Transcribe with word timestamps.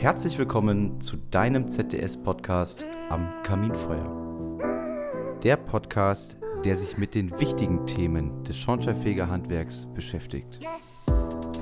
Herzlich 0.00 0.38
willkommen 0.38 1.00
zu 1.00 1.16
deinem 1.16 1.68
ZDS-Podcast 1.68 2.86
am 3.08 3.42
Kaminfeuer. 3.42 5.40
Der 5.42 5.56
Podcast, 5.56 6.36
der 6.64 6.76
sich 6.76 6.98
mit 6.98 7.16
den 7.16 7.36
wichtigen 7.40 7.84
Themen 7.84 8.44
des 8.44 8.56
Schornsteinfegerhandwerks 8.58 9.88
beschäftigt. 9.94 10.60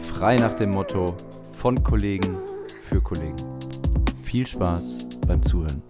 Frei 0.02 0.36
nach 0.36 0.52
dem 0.52 0.72
Motto 0.72 1.16
von 1.52 1.82
Kollegen 1.82 2.36
für 2.82 3.00
Kollegen. 3.00 3.36
Viel 4.22 4.46
Spaß 4.46 5.08
beim 5.26 5.42
Zuhören. 5.42 5.82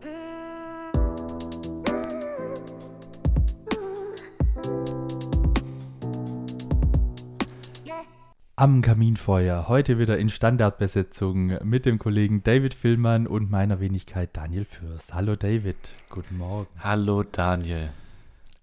Am 8.59 8.80
Kaminfeuer, 8.80 9.68
heute 9.68 9.98
wieder 9.98 10.16
in 10.16 10.30
Standardbesetzung 10.30 11.58
mit 11.62 11.85
dem 11.85 11.99
Kollegen 11.99 12.43
David 12.43 12.72
Villmann 12.72 13.26
und 13.26 13.50
meiner 13.50 13.80
Wenigkeit 13.80 14.35
Daniel 14.35 14.64
Fürst. 14.64 15.13
Hallo 15.13 15.36
David, 15.36 15.76
guten 16.08 16.39
Morgen. 16.39 16.66
Hallo 16.79 17.22
Daniel. 17.22 17.90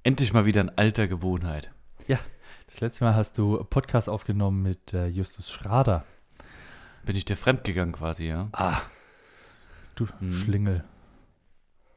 Endlich 0.01 0.33
mal 0.33 0.45
wieder 0.45 0.61
in 0.61 0.71
alter 0.75 1.07
Gewohnheit. 1.07 1.69
Ja, 2.07 2.17
das 2.65 2.81
letzte 2.81 3.03
Mal 3.03 3.13
hast 3.13 3.37
du 3.37 3.63
Podcast 3.65 4.09
aufgenommen 4.09 4.63
mit 4.63 4.93
äh, 4.93 5.05
Justus 5.05 5.51
Schrader. 5.51 6.05
Bin 7.05 7.15
ich 7.15 7.25
dir 7.25 7.37
fremdgegangen 7.37 7.93
quasi, 7.93 8.25
ja? 8.25 8.49
Ah, 8.51 8.81
du 9.93 10.07
hm. 10.17 10.33
Schlingel. 10.33 10.83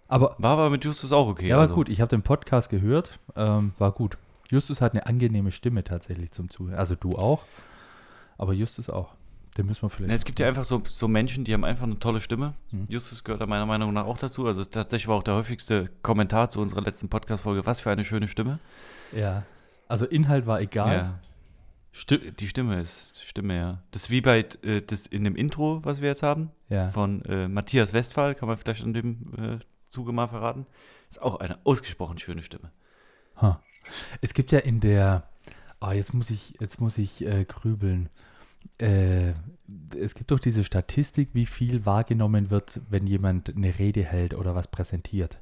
Aber, 0.06 0.37
war 0.37 0.51
aber 0.51 0.69
mit 0.69 0.84
Justus 0.84 1.12
auch 1.12 1.28
okay. 1.28 1.48
Ja, 1.48 1.56
war 1.56 1.62
also. 1.62 1.75
gut. 1.75 1.89
Ich 1.89 2.03
habe 2.03 2.11
den 2.11 2.20
Podcast 2.20 2.69
gehört, 2.69 3.19
ähm, 3.37 3.73
war 3.78 3.92
gut. 3.92 4.19
Justus 4.51 4.83
hat 4.83 4.92
eine 4.92 5.06
angenehme 5.06 5.51
Stimme 5.51 5.83
tatsächlich 5.83 6.33
zum 6.33 6.51
Zuhören. 6.51 6.78
Also 6.78 6.95
du 6.95 7.17
auch. 7.17 7.42
Aber 8.39 8.53
Justus 8.53 8.91
auch. 8.91 9.15
Den 9.57 9.67
müssen 9.67 9.83
wir 9.83 9.91
vielleicht. 9.91 10.09
Na, 10.09 10.15
es 10.15 10.25
gibt 10.25 10.39
ja 10.39 10.47
einfach 10.47 10.65
so, 10.65 10.83
so 10.87 11.09
Menschen, 11.09 11.45
die 11.45 11.55
haben 11.55 11.65
einfach 11.65 11.85
eine 11.85 11.99
tolle 11.99 12.20
Stimme. 12.20 12.55
Mhm. 12.73 12.87
Justus 12.89 13.25
gehört 13.25 13.41
da 13.41 13.47
meiner 13.47 13.65
Meinung 13.65 13.93
nach 13.93 14.05
auch 14.05 14.19
dazu. 14.19 14.47
Also 14.47 14.65
tatsächlich 14.65 15.09
war 15.09 15.17
auch 15.17 15.23
der 15.23 15.34
häufigste 15.34 15.91
Kommentar 16.03 16.51
zu 16.51 16.61
unserer 16.61 16.83
letzten 16.83 17.09
Podcast-Folge. 17.09 17.65
Was 17.65 17.81
für 17.81 17.91
eine 17.91 18.05
schöne 18.05 18.28
Stimme. 18.28 18.59
Ja. 19.12 19.45
Also 19.89 20.05
Inhalt 20.05 20.47
war 20.47 20.61
egal. 20.61 20.97
Ja. 20.97 21.19
Sti 21.93 22.33
die 22.33 22.48
Stimme 22.48 22.78
ist 22.78 23.23
Stimme, 23.25 23.56
ja. 23.56 23.83
Das 23.93 24.03
ist 24.03 24.11
wie 24.11 24.20
bei 24.20 24.41
äh, 24.62 24.83
das 24.83 25.06
in 25.06 25.25
dem 25.25 25.34
Intro, 25.34 25.81
was 25.83 26.03
wir 26.03 26.09
jetzt 26.09 26.23
haben, 26.23 26.50
ja. 26.69 26.91
von 26.91 27.25
äh, 27.25 27.48
Matthias 27.48 27.95
Westphal, 27.95 28.34
kann 28.34 28.48
man 28.48 28.59
vielleicht 28.59 28.83
an 28.83 28.93
dem 28.93 29.33
äh, 29.39 29.59
Zuge 29.89 30.12
mal 30.12 30.27
verraten. 30.27 30.67
Ist 31.09 31.23
auch 31.23 31.41
eine 31.41 31.59
ausgesprochen 31.65 32.19
schöne 32.19 32.43
Stimme. 32.43 32.71
Huh. 33.41 33.55
Es 34.21 34.34
gibt 34.34 34.53
ja 34.53 34.59
in 34.59 34.81
der, 34.81 35.27
oh, 35.87 35.92
jetzt 35.92 36.15
muss 36.15 36.31
ich, 36.31 36.55
jetzt 36.61 36.81
muss 36.81 36.98
ich 36.98 37.27
äh, 37.27 37.45
grübeln. 37.45 38.09
Äh, 38.79 39.33
es 39.98 40.15
gibt 40.15 40.31
doch 40.31 40.41
diese 40.41 40.65
Statistik, 40.65 41.31
wie 41.33 41.47
viel 41.47 41.87
wahrgenommen 41.87 42.51
wird, 42.51 42.81
wenn 42.89 43.06
jemand 43.06 43.55
eine 43.55 43.78
Rede 43.78 44.05
hält 44.05 44.34
oder 44.34 44.55
was 44.55 44.69
präsentiert. 44.69 45.39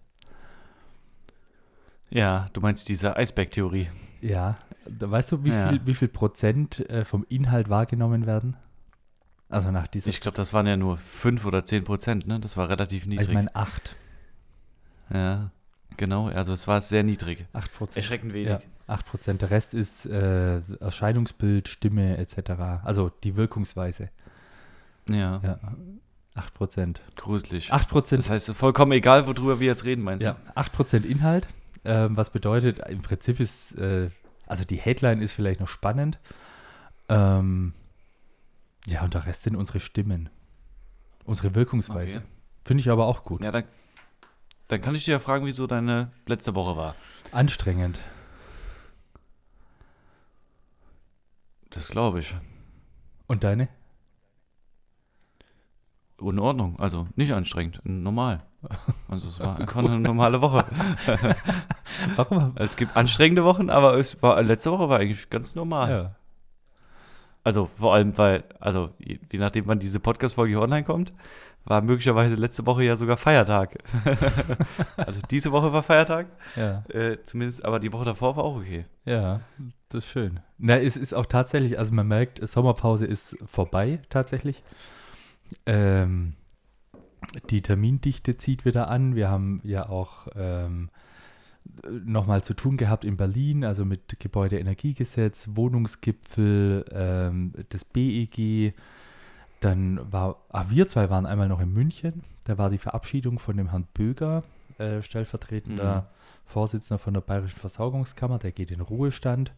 Ja, 2.11 2.49
du 2.53 2.61
meinst 2.61 2.89
diese 2.89 3.17
Eisberg-Theorie. 3.17 3.89
Ja, 4.21 4.57
weißt 4.87 5.33
du, 5.33 5.45
wie, 5.45 5.51
ja. 5.51 5.69
viel, 5.69 5.87
wie 5.87 5.95
viel 5.95 6.09
Prozent 6.09 6.89
äh, 6.91 7.05
vom 7.05 7.25
Inhalt 7.29 7.69
wahrgenommen 7.69 8.27
werden? 8.27 8.57
Also 9.49 9.71
nach 9.71 9.87
dieser. 9.87 10.09
Ich 10.09 10.21
glaube, 10.21 10.37
das 10.37 10.53
waren 10.53 10.67
ja 10.67 10.77
nur 10.77 10.99
5 10.99 11.45
oder 11.45 11.65
10 11.65 11.85
Prozent, 11.85 12.27
ne? 12.27 12.41
Das 12.41 12.57
war 12.57 12.69
relativ 12.69 13.07
niedrig. 13.07 13.29
Ich 13.29 13.35
meine 13.35 13.55
8. 13.55 13.95
Ja, 15.13 15.51
genau. 15.97 16.29
Also 16.29 16.53
es 16.53 16.67
war 16.67 16.81
sehr 16.81 17.03
niedrig. 17.03 17.47
8 17.53 17.73
Prozent. 17.73 17.97
Erschreckend 17.97 18.33
wenig. 18.33 18.49
Ja. 18.49 18.61
8%. 18.89 19.35
Der 19.39 19.51
Rest 19.51 19.75
ist 19.75 20.07
äh, 20.07 20.61
Erscheinungsbild, 20.81 21.69
Stimme 21.69 22.19
etc. 22.19 22.83
Also 22.83 23.11
die 23.23 23.37
Wirkungsweise. 23.37 24.11
Ja. 25.09 25.41
ja. 25.43 25.59
8%. 26.37 26.97
Gruselig. 27.17 27.73
8%. 27.73 28.17
Das 28.17 28.31
heißt, 28.31 28.53
vollkommen 28.53 28.93
egal, 28.93 29.27
worüber 29.27 29.61
wir 29.61 29.69
jetzt 29.69 29.85
reden, 29.85 30.03
meinst 30.03 30.27
ja, 30.27 30.37
du? 30.55 30.61
8% 30.61 31.05
Inhalt. 31.05 31.49
Ähm, 31.85 32.17
was 32.17 32.31
bedeutet, 32.31 32.81
im 32.89 33.03
Prinzip 33.03 33.41
ist, 33.41 33.77
äh, 33.79 34.11
also 34.47 34.65
die 34.65 34.77
Headline 34.77 35.21
ist 35.21 35.33
vielleicht 35.33 35.61
noch 35.61 35.69
spannend. 35.69 36.19
Ähm, 37.09 37.75
ja, 38.87 39.05
und 39.05 39.15
der 39.15 39.27
Rest 39.27 39.45
sind 39.45 39.55
unsere 39.57 39.81
Stimmen. 39.81 40.29
Unsere 41.25 41.55
Wirkungsweise. 41.55 42.19
Okay. 42.19 42.27
Finde 42.65 42.81
ich 42.81 42.91
aber 42.91 43.07
auch 43.07 43.25
gut. 43.25 43.43
Ja, 43.43 43.53
dann, 43.53 43.65
dann 44.69 44.81
kann 44.81 44.95
ich 44.95 45.05
dir 45.05 45.13
ja 45.13 45.19
fragen, 45.21 45.47
wieso 45.47 45.67
deine 45.67 46.11
letzte 46.27 46.55
Woche 46.55 46.77
war. 46.77 46.95
Anstrengend. 47.33 47.99
Das 51.75 51.89
glaube 51.89 52.21
ich. 52.21 52.35
Und 53.27 53.45
deine? 53.45 53.69
In 56.21 56.39
Ordnung, 56.39 56.79
also 56.79 57.09
nicht 57.17 57.33
anstrengend, 57.33 57.81
normal. 57.85 58.43
Also 59.09 59.29
es 59.29 59.39
war 59.39 59.61
einfach 59.61 59.85
eine 59.85 60.01
normale 60.01 60.41
Woche. 60.41 60.65
Warum? 62.17 62.53
Es 62.57 62.77
gibt 62.77 62.97
anstrengende 62.97 63.45
Wochen, 63.45 63.69
aber 63.69 63.99
es 63.99 64.23
war 64.23 64.43
letzte 64.43 64.73
Woche 64.73 64.89
war 64.89 64.99
eigentlich 64.99 65.29
ganz 65.29 65.55
normal. 65.55 65.91
Ja. 65.91 66.17
Also 67.45 67.67
vor 67.67 67.95
allem, 67.95 68.17
weil, 68.17 68.45
also 68.59 68.91
je, 68.99 69.19
je 69.31 69.39
nachdem, 69.39 69.67
wann 69.67 69.79
diese 69.79 70.01
Podcast-Folge 70.01 70.59
online 70.59 70.85
kommt, 70.85 71.13
war 71.65 71.81
möglicherweise 71.81 72.35
letzte 72.35 72.67
Woche 72.67 72.85
ja 72.85 72.97
sogar 72.97 73.17
Feiertag. 73.17 73.79
also 74.97 75.19
diese 75.31 75.53
Woche 75.53 75.73
war 75.73 75.83
Feiertag. 75.83 76.27
Ja. 76.57 76.85
Äh, 76.89 77.23
zumindest, 77.25 77.65
aber 77.65 77.81
die 77.81 77.93
Woche 77.93 78.05
davor 78.05 78.37
war 78.37 78.45
auch 78.45 78.57
okay. 78.57 78.85
Ja, 79.05 79.41
das 79.89 80.05
ist 80.05 80.11
schön. 80.11 80.41
Na, 80.59 80.79
es 80.79 80.97
ist 80.97 81.15
auch 81.15 81.27
tatsächlich, 81.27 81.79
also 81.79 81.95
man 81.95 82.07
merkt, 82.07 82.47
Sommerpause 82.47 83.07
ist 83.07 83.37
vorbei 83.47 84.01
tatsächlich. 84.11 84.63
Ähm, 85.67 86.35
die 87.51 87.63
Termindichte 87.63 88.37
zieht 88.37 88.65
wieder 88.65 88.89
an. 88.89 89.15
Wir 89.15 89.31
haben 89.31 89.61
ja 89.65 89.89
auch 89.89 90.29
ähm, 90.37 90.91
nochmal 91.89 92.45
zu 92.45 92.55
tun 92.55 92.77
gehabt 92.77 93.05
in 93.05 93.17
Berlin, 93.17 93.65
also 93.65 93.85
mit 93.85 94.21
Gebäudeenergiegesetz, 94.21 95.49
Wohnungsgipfel, 95.53 96.85
ähm, 96.93 97.53
das 97.71 97.85
BEG 97.85 98.75
dann 99.65 100.13
war, 100.13 100.45
ah, 100.51 100.67
wir 100.69 100.87
zwei 100.89 101.09
waren 101.09 101.25
einmal 101.27 101.49
noch 101.49 101.61
in 101.61 101.73
München. 101.73 102.23
Da 102.45 102.59
war 102.59 102.69
die 102.69 102.79
Verabschiedung 102.79 103.39
von 103.39 103.57
dem 103.57 103.71
Herrn 103.71 103.87
Böger, 103.95 104.43
äh, 104.79 105.03
stellvertretender 105.03 106.03
mhm. 106.03 106.07
Vorsitzender 106.47 106.99
von 106.99 107.15
der 107.15 107.23
Bayerischen 107.23 107.59
Versorgungskammer. 107.59 108.39
Der 108.39 108.53
geht 108.53 108.71
in 108.71 108.83
Ruhestand. 108.83 109.53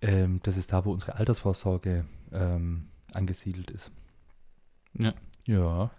Ähm, 0.00 0.38
das 0.44 0.56
ist 0.56 0.72
da, 0.72 0.84
wo 0.84 0.92
unsere 0.92 1.16
Altersvorsorge 1.16 2.04
ähm, 2.32 2.86
angesiedelt 3.12 3.70
ist. 3.72 3.90
Ja. 4.92 5.12
Ja. 5.46 5.90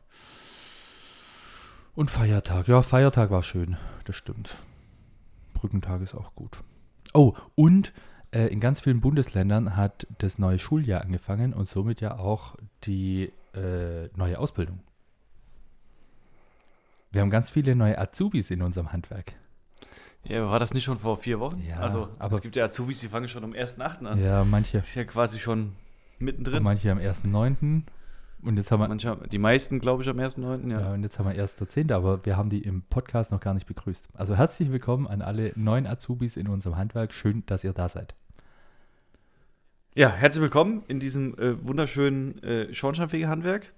Und 1.96 2.12
Feiertag. 2.12 2.70
Ja, 2.70 2.82
Feiertag 2.82 3.30
war 3.30 3.44
schön. 3.44 3.76
Das 4.06 4.16
stimmt. 4.16 4.58
Brückentag 5.54 6.02
ist 6.02 6.16
auch 6.16 6.34
gut. 6.36 6.64
Oh, 7.14 7.34
und 7.56 7.94
äh, 8.36 8.48
in 8.48 8.60
ganz 8.60 8.82
vielen 8.82 9.00
Bundesländern 9.00 9.78
hat 9.78 10.06
das 10.18 10.38
neue 10.38 10.60
Schuljahr 10.60 11.02
angefangen 11.02 11.54
und 11.54 11.68
somit 11.68 12.02
ja 12.02 12.20
auch 12.20 12.56
die 12.84 13.32
äh, 13.54 14.10
neue 14.16 14.38
Ausbildung. 14.38 14.82
Wir 17.12 17.22
haben 17.22 17.30
ganz 17.30 17.50
viele 17.50 17.76
neue 17.76 17.98
Azubis 17.98 18.52
in 18.52 18.62
unserem 18.62 18.92
Handwerk. 18.92 19.34
Ja, 20.26 20.50
war 20.50 20.60
das 20.60 20.74
nicht 20.74 20.84
schon 20.84 20.98
vor 20.98 21.18
vier 21.18 21.40
Wochen? 21.40 21.64
Ja, 21.66 21.78
also 21.78 22.10
aber 22.20 22.36
es 22.36 22.42
gibt 22.42 22.56
ja 22.58 22.66
Azubis, 22.66 23.00
die 23.00 23.08
fangen 23.08 23.30
schon 23.30 23.44
am 23.44 23.54
1.8. 23.54 24.06
an. 24.06 24.20
Ja, 24.22 24.44
manche. 24.44 24.80
Ist 24.80 24.96
ja 24.96 25.06
quasi 25.06 25.40
schon 25.40 25.74
mittendrin. 26.20 26.58
Und 26.58 26.64
manche 26.64 26.92
am 26.92 26.98
1.9. 26.98 27.84
Und 28.42 28.58
jetzt 28.58 28.70
haben 28.70 28.82
wir. 28.82 28.88
Manche, 28.90 29.18
die 29.32 29.38
meisten, 29.38 29.80
glaube 29.80 30.04
ich, 30.04 30.10
am 30.10 30.20
1.9. 30.20 30.72
Ja. 30.72 30.82
ja, 30.82 30.94
und 30.94 31.04
jetzt 31.04 31.20
haben 31.20 31.30
wir 31.30 31.42
1.10. 31.42 31.94
Aber 31.94 32.26
wir 32.26 32.36
haben 32.36 32.50
die 32.50 32.60
im 32.60 32.82
Podcast 32.82 33.32
noch 33.32 33.40
gar 33.40 33.54
nicht 33.54 33.68
begrüßt. 33.68 34.08
Also 34.14 34.36
herzlich 34.36 34.72
willkommen 34.72 35.08
an 35.08 35.22
alle 35.22 35.54
neuen 35.56 35.88
Azubis 35.88 36.36
in 36.36 36.48
unserem 36.48 36.76
Handwerk. 36.76 37.14
Schön, 37.14 37.44
dass 37.46 37.64
ihr 37.64 37.72
da 37.72 37.88
seid. 37.88 38.16
Ja, 39.98 40.10
herzlich 40.10 40.42
willkommen 40.42 40.84
in 40.90 41.00
diesem 41.00 41.40
äh, 41.40 41.66
wunderschönen 41.66 42.44
äh, 42.44 42.74
Schornsteinfegerhandwerk. 42.74 43.72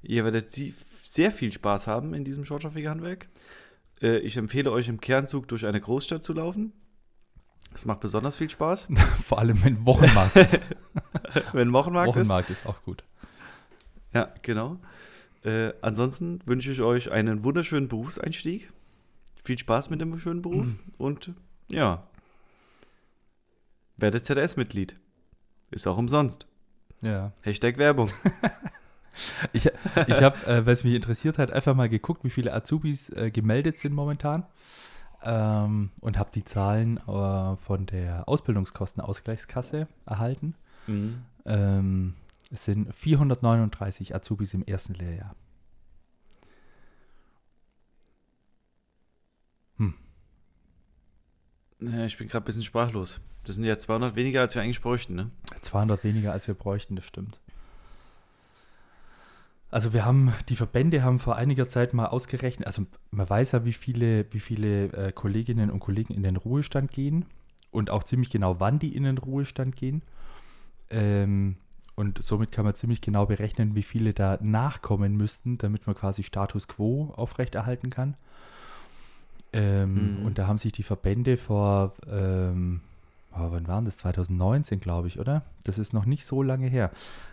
Ihr 0.00 0.24
werdet 0.24 0.48
sehr 0.48 1.30
viel 1.30 1.52
Spaß 1.52 1.86
haben 1.86 2.14
in 2.14 2.24
diesem 2.24 2.46
Schornsteinfegerhandwerk. 2.46 3.28
Äh, 4.00 4.16
ich 4.20 4.38
empfehle 4.38 4.72
euch 4.72 4.88
im 4.88 4.98
Kernzug 4.98 5.46
durch 5.46 5.66
eine 5.66 5.78
Großstadt 5.78 6.24
zu 6.24 6.32
laufen. 6.32 6.72
Das 7.72 7.84
macht 7.84 8.00
besonders 8.00 8.36
viel 8.36 8.48
Spaß. 8.48 8.88
Vor 9.22 9.40
allem, 9.40 9.62
wenn 9.62 9.84
Wochenmarkt 9.84 10.36
ist. 10.36 10.58
wenn 11.52 11.70
Wochenmarkt, 11.74 12.16
Wochenmarkt 12.16 12.48
ist. 12.48 12.60
ist 12.60 12.66
auch 12.66 12.82
gut. 12.84 13.04
Ja, 14.14 14.32
genau. 14.40 14.80
Äh, 15.44 15.74
ansonsten 15.82 16.40
wünsche 16.46 16.72
ich 16.72 16.80
euch 16.80 17.10
einen 17.10 17.44
wunderschönen 17.44 17.88
Berufseinstieg. 17.88 18.72
Viel 19.44 19.58
Spaß 19.58 19.90
mit 19.90 20.00
dem 20.00 20.18
schönen 20.18 20.40
Beruf. 20.40 20.64
Mhm. 20.64 20.78
Und 20.96 21.34
ja, 21.68 22.08
werdet 23.98 24.24
ZDS-Mitglied. 24.24 24.96
Ist 25.70 25.86
auch 25.86 25.96
umsonst. 25.98 26.46
Ja. 27.00 27.32
Hashtag 27.42 27.78
Werbung. 27.78 28.10
ich 29.52 29.66
ich 30.06 30.22
habe, 30.22 30.46
äh, 30.46 30.66
weil 30.66 30.74
es 30.74 30.84
mich 30.84 30.94
interessiert 30.94 31.38
hat, 31.38 31.50
einfach 31.50 31.74
mal 31.74 31.88
geguckt, 31.88 32.24
wie 32.24 32.30
viele 32.30 32.52
Azubis 32.52 33.10
äh, 33.10 33.30
gemeldet 33.30 33.76
sind 33.78 33.94
momentan. 33.94 34.44
Ähm, 35.22 35.90
und 36.00 36.18
habe 36.18 36.30
die 36.34 36.44
Zahlen 36.44 36.98
äh, 36.98 37.56
von 37.56 37.86
der 37.86 38.28
Ausbildungskostenausgleichskasse 38.28 39.88
erhalten. 40.06 40.54
Mhm. 40.86 41.22
Ähm, 41.44 42.14
Es 42.50 42.64
sind 42.64 42.94
439 42.94 44.14
Azubis 44.14 44.54
im 44.54 44.62
ersten 44.64 44.94
Lehrjahr. 44.94 45.34
Naja, 51.80 52.06
ich 52.06 52.18
bin 52.18 52.28
gerade 52.28 52.44
ein 52.44 52.46
bisschen 52.46 52.62
sprachlos. 52.62 53.20
Das 53.44 53.54
sind 53.54 53.64
ja 53.64 53.78
200 53.78 54.16
weniger, 54.16 54.40
als 54.40 54.54
wir 54.54 54.62
eigentlich 54.62 54.80
bräuchten, 54.80 55.14
ne? 55.14 55.30
200 55.62 56.02
weniger, 56.04 56.32
als 56.32 56.46
wir 56.48 56.54
bräuchten, 56.54 56.96
das 56.96 57.04
stimmt. 57.04 57.38
Also 59.70 59.92
wir 59.92 60.04
haben, 60.04 60.32
die 60.48 60.56
Verbände 60.56 61.02
haben 61.02 61.18
vor 61.18 61.36
einiger 61.36 61.68
Zeit 61.68 61.92
mal 61.92 62.06
ausgerechnet, 62.06 62.66
also 62.66 62.86
man 63.10 63.28
weiß 63.28 63.52
ja, 63.52 63.64
wie 63.64 63.74
viele, 63.74 64.26
wie 64.32 64.40
viele 64.40 64.86
äh, 64.92 65.12
Kolleginnen 65.12 65.70
und 65.70 65.80
Kollegen 65.80 66.14
in 66.14 66.22
den 66.22 66.36
Ruhestand 66.36 66.90
gehen 66.90 67.26
und 67.70 67.90
auch 67.90 68.02
ziemlich 68.02 68.30
genau, 68.30 68.60
wann 68.60 68.78
die 68.78 68.96
in 68.96 69.04
den 69.04 69.18
Ruhestand 69.18 69.76
gehen. 69.76 70.02
Ähm, 70.90 71.56
und 71.96 72.22
somit 72.22 72.52
kann 72.52 72.64
man 72.64 72.74
ziemlich 72.74 73.00
genau 73.00 73.26
berechnen, 73.26 73.74
wie 73.74 73.82
viele 73.82 74.14
da 74.14 74.38
nachkommen 74.40 75.16
müssten, 75.16 75.58
damit 75.58 75.86
man 75.86 75.96
quasi 75.96 76.22
Status 76.22 76.68
quo 76.68 77.12
aufrechterhalten 77.16 77.90
kann. 77.90 78.16
Ähm, 79.52 80.20
mhm. 80.20 80.26
Und 80.26 80.38
da 80.38 80.46
haben 80.46 80.58
sich 80.58 80.72
die 80.72 80.82
Verbände 80.82 81.36
vor, 81.36 81.94
ähm, 82.06 82.82
oh, 83.32 83.50
wann 83.50 83.66
waren 83.66 83.84
das? 83.84 83.98
2019, 83.98 84.80
glaube 84.80 85.08
ich, 85.08 85.18
oder? 85.18 85.42
Das 85.64 85.78
ist 85.78 85.92
noch 85.92 86.04
nicht 86.04 86.26
so 86.26 86.42
lange 86.42 86.68
her. 86.68 86.90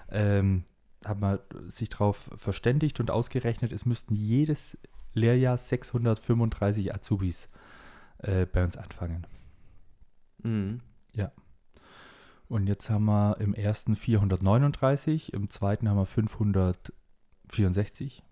Ähm, 0.09 0.63
hat 1.05 1.19
man 1.19 1.39
sich 1.67 1.89
darauf 1.89 2.29
verständigt 2.35 2.99
und 2.99 3.11
ausgerechnet, 3.11 3.71
es 3.71 3.85
müssten 3.85 4.15
jedes 4.15 4.77
Lehrjahr 5.13 5.57
635 5.57 6.93
Azubis 6.93 7.49
äh, 8.19 8.45
bei 8.45 8.63
uns 8.63 8.77
anfangen. 8.77 9.27
Mhm. 10.43 10.81
Ja. 11.13 11.31
Und 12.47 12.67
jetzt 12.67 12.89
haben 12.89 13.05
wir 13.05 13.37
im 13.39 13.53
ersten 13.53 13.95
439, 13.95 15.33
im 15.33 15.49
zweiten 15.49 15.89
haben 15.89 15.97
wir 15.97 16.05
564 16.05 18.23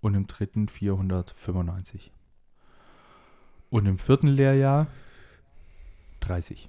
und 0.00 0.14
im 0.14 0.26
dritten 0.26 0.68
495. 0.68 2.12
Und 3.72 3.86
im 3.86 3.98
vierten 3.98 4.28
Lehrjahr 4.28 4.86
30. 6.20 6.68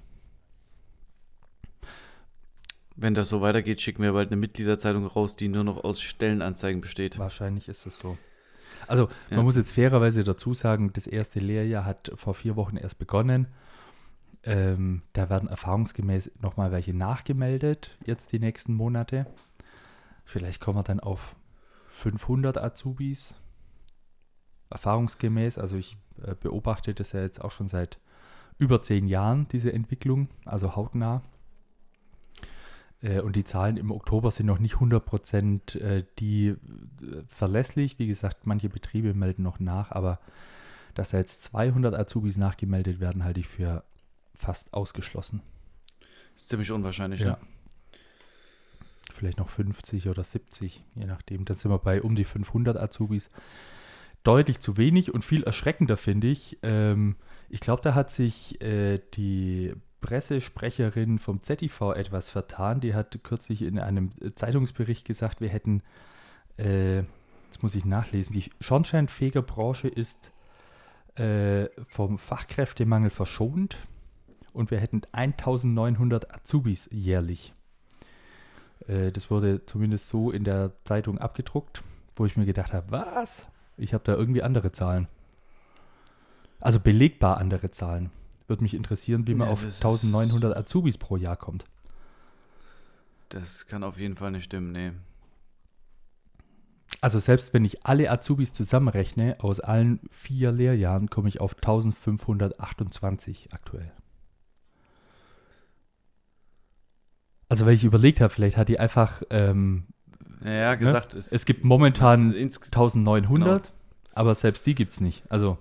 Wenn 2.96 3.12
das 3.12 3.28
so 3.28 3.42
weitergeht, 3.42 3.82
schicken 3.82 4.02
wir 4.02 4.14
bald 4.14 4.30
eine 4.30 4.40
Mitgliederzeitung 4.40 5.04
raus, 5.04 5.36
die 5.36 5.48
nur 5.48 5.64
noch 5.64 5.84
aus 5.84 6.00
Stellenanzeigen 6.00 6.80
besteht. 6.80 7.18
Wahrscheinlich 7.18 7.68
ist 7.68 7.84
es 7.84 7.98
so. 7.98 8.16
Also 8.86 9.10
ja. 9.28 9.36
man 9.36 9.44
muss 9.44 9.54
jetzt 9.54 9.72
fairerweise 9.72 10.24
dazu 10.24 10.54
sagen, 10.54 10.94
das 10.94 11.06
erste 11.06 11.40
Lehrjahr 11.40 11.84
hat 11.84 12.10
vor 12.16 12.32
vier 12.32 12.56
Wochen 12.56 12.78
erst 12.78 12.98
begonnen. 12.98 13.48
Ähm, 14.42 15.02
da 15.12 15.28
werden 15.28 15.50
erfahrungsgemäß 15.50 16.30
nochmal 16.40 16.72
welche 16.72 16.94
nachgemeldet, 16.94 17.98
jetzt 18.06 18.32
die 18.32 18.38
nächsten 18.38 18.72
Monate. 18.72 19.26
Vielleicht 20.24 20.58
kommen 20.58 20.78
wir 20.78 20.84
dann 20.84 21.00
auf 21.00 21.36
500 21.88 22.56
Azubis. 22.56 23.34
Erfahrungsgemäß, 24.70 25.58
also 25.58 25.76
ich 25.76 25.96
äh, 26.22 26.34
beobachte 26.34 26.94
das 26.94 27.12
ja 27.12 27.20
jetzt 27.20 27.42
auch 27.42 27.50
schon 27.50 27.68
seit 27.68 27.98
über 28.58 28.82
zehn 28.82 29.06
Jahren, 29.06 29.48
diese 29.48 29.72
Entwicklung, 29.72 30.28
also 30.44 30.76
hautnah. 30.76 31.22
Äh, 33.02 33.20
und 33.20 33.36
die 33.36 33.44
Zahlen 33.44 33.76
im 33.76 33.90
Oktober 33.90 34.30
sind 34.30 34.46
noch 34.46 34.58
nicht 34.58 34.76
100% 34.76 35.78
äh, 35.78 36.04
die 36.18 36.48
äh, 36.48 36.56
verlässlich. 37.28 37.98
Wie 37.98 38.06
gesagt, 38.06 38.46
manche 38.46 38.68
Betriebe 38.68 39.14
melden 39.14 39.42
noch 39.42 39.60
nach, 39.60 39.90
aber 39.90 40.18
dass 40.94 41.10
da 41.10 41.18
jetzt 41.18 41.42
200 41.44 41.94
Azubis 41.94 42.36
nachgemeldet 42.36 43.00
werden, 43.00 43.24
halte 43.24 43.40
ich 43.40 43.48
für 43.48 43.84
fast 44.34 44.72
ausgeschlossen. 44.72 45.42
ist 46.36 46.48
ziemlich 46.48 46.70
unwahrscheinlich, 46.70 47.20
ja. 47.20 47.32
Ne? 47.32 47.38
Vielleicht 49.12 49.38
noch 49.38 49.48
50 49.48 50.08
oder 50.08 50.24
70, 50.24 50.82
je 50.94 51.06
nachdem. 51.06 51.44
Dann 51.44 51.56
sind 51.56 51.70
wir 51.70 51.78
bei 51.78 52.02
um 52.02 52.16
die 52.16 52.24
500 52.24 52.76
Azubis. 52.76 53.30
Deutlich 54.24 54.58
zu 54.60 54.78
wenig 54.78 55.12
und 55.12 55.24
viel 55.24 55.42
erschreckender 55.42 55.98
finde 55.98 56.28
ich. 56.28 56.58
Ähm, 56.62 57.16
ich 57.50 57.60
glaube, 57.60 57.82
da 57.82 57.94
hat 57.94 58.10
sich 58.10 58.60
äh, 58.62 58.98
die 59.14 59.74
Pressesprecherin 60.00 61.18
vom 61.18 61.42
ZIV 61.42 61.92
etwas 61.94 62.30
vertan. 62.30 62.80
Die 62.80 62.94
hat 62.94 63.18
kürzlich 63.22 63.62
in 63.62 63.78
einem 63.78 64.12
Zeitungsbericht 64.34 65.06
gesagt, 65.06 65.42
wir 65.42 65.50
hätten, 65.50 65.82
äh, 66.58 66.98
jetzt 66.98 67.62
muss 67.62 67.74
ich 67.74 67.84
nachlesen, 67.84 68.32
die 68.32 68.50
Schornsteinfegerbranche 68.60 69.88
ist 69.88 70.30
äh, 71.16 71.68
vom 71.86 72.18
Fachkräftemangel 72.18 73.10
verschont 73.10 73.76
und 74.54 74.70
wir 74.70 74.78
hätten 74.78 75.02
1900 75.12 76.34
Azubis 76.34 76.88
jährlich. 76.90 77.52
Äh, 78.88 79.12
das 79.12 79.30
wurde 79.30 79.66
zumindest 79.66 80.08
so 80.08 80.30
in 80.30 80.44
der 80.44 80.72
Zeitung 80.84 81.18
abgedruckt, 81.18 81.82
wo 82.14 82.24
ich 82.24 82.36
mir 82.36 82.46
gedacht 82.46 82.72
habe, 82.72 82.90
was? 82.90 83.46
Ich 83.76 83.94
habe 83.94 84.04
da 84.04 84.14
irgendwie 84.14 84.42
andere 84.42 84.72
Zahlen. 84.72 85.08
Also 86.60 86.80
belegbar 86.80 87.38
andere 87.38 87.70
Zahlen. 87.70 88.10
Würde 88.46 88.62
mich 88.62 88.74
interessieren, 88.74 89.26
wie 89.26 89.34
man 89.34 89.48
ja, 89.48 89.52
auf 89.52 89.64
1900 89.64 90.56
Azubis 90.56 90.98
pro 90.98 91.16
Jahr 91.16 91.36
kommt. 91.36 91.64
Das 93.30 93.66
kann 93.66 93.82
auf 93.82 93.98
jeden 93.98 94.16
Fall 94.16 94.30
nicht 94.30 94.44
stimmen, 94.44 94.72
nee. 94.72 94.92
Also 97.00 97.18
selbst 97.18 97.52
wenn 97.52 97.64
ich 97.64 97.84
alle 97.84 98.10
Azubis 98.10 98.52
zusammenrechne, 98.52 99.36
aus 99.40 99.60
allen 99.60 100.00
vier 100.10 100.52
Lehrjahren, 100.52 101.10
komme 101.10 101.28
ich 101.28 101.40
auf 101.40 101.54
1528 101.54 103.52
aktuell. 103.52 103.92
Also 107.48 107.66
weil 107.66 107.74
ich 107.74 107.84
überlegt 107.84 108.20
habe, 108.20 108.32
vielleicht 108.32 108.56
hat 108.56 108.68
die 108.68 108.78
einfach 108.78 109.22
ähm, 109.30 109.84
ja, 110.44 110.70
ne? 110.72 110.78
gesagt, 110.78 111.14
ne? 111.14 111.18
es, 111.18 111.32
es, 111.32 111.44
gibt 111.44 111.64
momentan 111.64 112.34
1900, 112.34 113.62
genau. 113.62 113.74
aber 114.12 114.34
selbst 114.34 114.66
die 114.66 114.74
gibt 114.74 114.92
es 114.92 115.00
nicht. 115.00 115.24
Also 115.30 115.58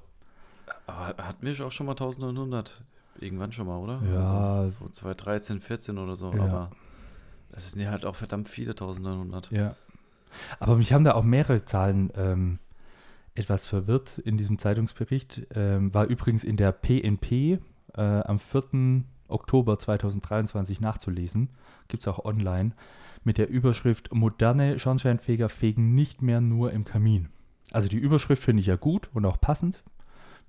aber 0.86 1.26
hatten 1.26 1.46
wir 1.46 1.66
auch 1.66 1.72
schon 1.72 1.86
mal 1.86 1.94
1900? 1.94 2.82
Irgendwann 3.20 3.52
schon 3.52 3.68
mal, 3.68 3.78
oder? 3.78 4.02
Ja. 4.12 4.54
Also, 4.62 4.78
so 4.80 4.90
2013, 4.90 5.62
14 5.62 5.98
oder 5.98 6.16
so. 6.16 6.34
Ja. 6.34 6.44
Aber 6.44 6.70
das 7.52 7.72
sind 7.72 7.82
ja 7.82 7.92
halt 7.92 8.06
auch 8.06 8.16
verdammt 8.16 8.50
viele 8.50 8.72
1900. 8.72 9.52
Ja. 9.52 9.76
Aber 10.60 10.76
mich 10.76 10.92
haben 10.92 11.04
da 11.04 11.14
auch 11.14 11.24
mehrere 11.24 11.64
Zahlen 11.64 12.12
ähm, 12.16 12.60
etwas 13.36 13.66
verwirrt 13.66 14.18
in 14.18 14.38
diesem 14.38 14.58
Zeitungsbericht. 14.58 15.48
Ähm, 15.54 15.94
war 15.94 16.06
übrigens 16.06 16.44
in 16.44 16.58
der 16.58 16.72
PNP 16.72 17.60
äh, 17.96 18.02
am 18.02 18.40
4. 18.40 19.04
Oktober 19.28 19.80
2023 19.80 20.82
nachzulesen. 20.82 21.50
Gibt 21.88 22.04
es 22.04 22.08
auch 22.08 22.26
online. 22.26 22.74
Mit 23.24 23.38
der 23.38 23.50
Überschrift 23.50 24.14
Moderne 24.14 24.80
Schornsteinfeger 24.80 25.50
fegen 25.50 25.96
nicht 25.96 26.22
mehr 26.22 26.42
nur 26.42 26.72
im 26.72 26.86
Kamin. 26.86 27.30
Also 27.72 27.88
die 27.88 27.98
Überschrift 27.98 28.44
finde 28.44 28.62
ich 28.62 28.68
ja 28.68 28.76
gut 28.76 29.10
und 29.14 29.26
auch 29.26 29.40
passend. 29.40 29.84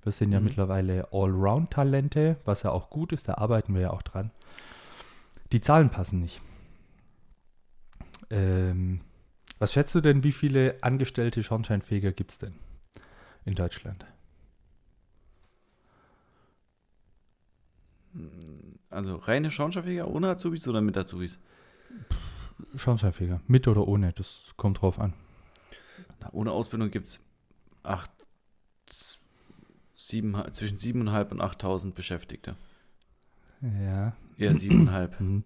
Wir 0.03 0.11
sind 0.11 0.31
ja 0.31 0.39
mhm. 0.39 0.45
mittlerweile 0.45 1.07
Allround-Talente, 1.11 2.37
was 2.45 2.63
ja 2.63 2.71
auch 2.71 2.89
gut 2.89 3.11
ist, 3.11 3.27
da 3.27 3.35
arbeiten 3.35 3.73
wir 3.73 3.81
ja 3.81 3.89
auch 3.91 4.03
dran. 4.03 4.31
Die 5.51 5.61
Zahlen 5.61 5.89
passen 5.89 6.19
nicht. 6.19 6.41
Ähm, 8.29 9.01
was 9.57 9.73
schätzt 9.73 9.95
du 9.95 10.01
denn, 10.01 10.23
wie 10.23 10.31
viele 10.31 10.77
angestellte 10.81 11.41
Schornsteinfeger 11.41 12.11
gibt 12.11 12.31
es 12.31 12.37
denn 12.37 12.55
in 13.45 13.55
Deutschland? 13.55 14.05
Also 18.89 19.15
reine 19.15 19.49
Schornsteinfeger 19.51 20.07
ohne 20.07 20.29
Azubis 20.29 20.67
oder 20.67 20.81
mit 20.81 20.97
Azubis? 20.97 21.39
Schornsteinfeger, 22.77 23.41
mit 23.47 23.67
oder 23.67 23.87
ohne, 23.87 24.13
das 24.13 24.53
kommt 24.57 24.81
drauf 24.81 24.99
an. 24.99 25.13
Na, 26.19 26.29
ohne 26.33 26.51
Ausbildung 26.51 26.91
gibt 26.91 27.07
es 27.07 27.19
sieben, 29.95 30.35
zwischen 30.51 30.77
7.500 30.77 31.31
und 31.31 31.41
8.000 31.41 31.93
Beschäftigte. 31.93 32.55
Ja. 33.61 34.13
Eher 34.37 34.53
7.500. 34.55 35.21
Mhm. 35.21 35.43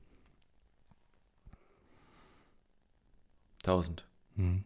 1000. 3.64 4.06
Mhm. 4.36 4.64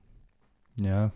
Ja. 0.77 1.11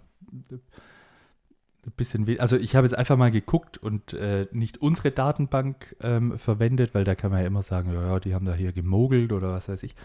Ein 0.51 1.94
bisschen 1.96 2.27
weh. 2.27 2.39
Also 2.39 2.58
ich 2.58 2.75
habe 2.75 2.86
jetzt 2.86 2.98
einfach 2.98 3.18
mal 3.18 3.32
geguckt 3.32 3.77
und 3.77 4.13
äh, 4.13 4.48
nicht 4.51 4.80
unsere 4.80 5.12
Datenbank 5.12 5.96
ähm, 6.01 6.38
verwendet, 6.38 6.94
weil 6.94 7.06
da 7.06 7.16
kann 7.16 7.32
man 7.32 7.42
ja 7.42 7.48
immer 7.48 7.63
sagen, 7.63 7.94
ja, 7.94 8.01
ja, 8.01 8.20
die 8.20 8.34
haben 8.34 8.46
da 8.46 8.54
hier 8.54 8.74
gemogelt 8.74 9.32
oder 9.32 9.54
was 9.54 9.70
weiß 9.70 9.84
ich. 9.84 9.96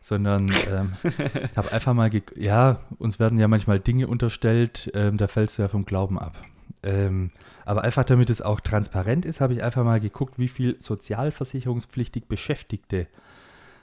Sondern 0.00 0.50
ähm, 0.70 0.92
habe 1.56 1.72
einfach 1.72 1.92
mal, 1.92 2.10
ja, 2.36 2.80
uns 2.98 3.18
werden 3.18 3.38
ja 3.38 3.48
manchmal 3.48 3.80
Dinge 3.80 4.06
unterstellt, 4.06 4.90
ähm, 4.94 5.18
da 5.18 5.28
fällst 5.28 5.58
du 5.58 5.62
ja 5.62 5.68
vom 5.68 5.84
Glauben 5.84 6.18
ab. 6.18 6.36
Ähm, 6.82 7.30
aber 7.64 7.84
einfach 7.84 8.04
damit 8.04 8.30
es 8.30 8.40
auch 8.40 8.60
transparent 8.60 9.26
ist, 9.26 9.40
habe 9.40 9.52
ich 9.52 9.62
einfach 9.62 9.84
mal 9.84 10.00
geguckt, 10.00 10.38
wie 10.38 10.48
viel 10.48 10.80
sozialversicherungspflichtig 10.80 12.26
Beschäftigte 12.26 13.06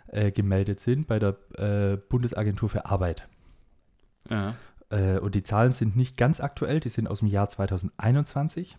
äh, 0.08 0.32
gemeldet 0.32 0.80
sind 0.80 1.08
bei 1.08 1.20
der 1.20 1.38
äh, 1.56 1.98
Bundesagentur 1.98 2.70
für 2.70 2.86
Arbeit. 2.86 3.28
Ja. 4.30 4.56
Äh, 4.90 5.20
und 5.20 5.36
die 5.36 5.44
Zahlen 5.44 5.72
sind 5.72 5.96
nicht 5.96 6.18
ganz 6.18 6.40
aktuell, 6.40 6.80
die 6.80 6.90
sind 6.90 7.08
aus 7.08 7.20
dem 7.20 7.28
Jahr 7.28 7.50
2021. 7.50 8.78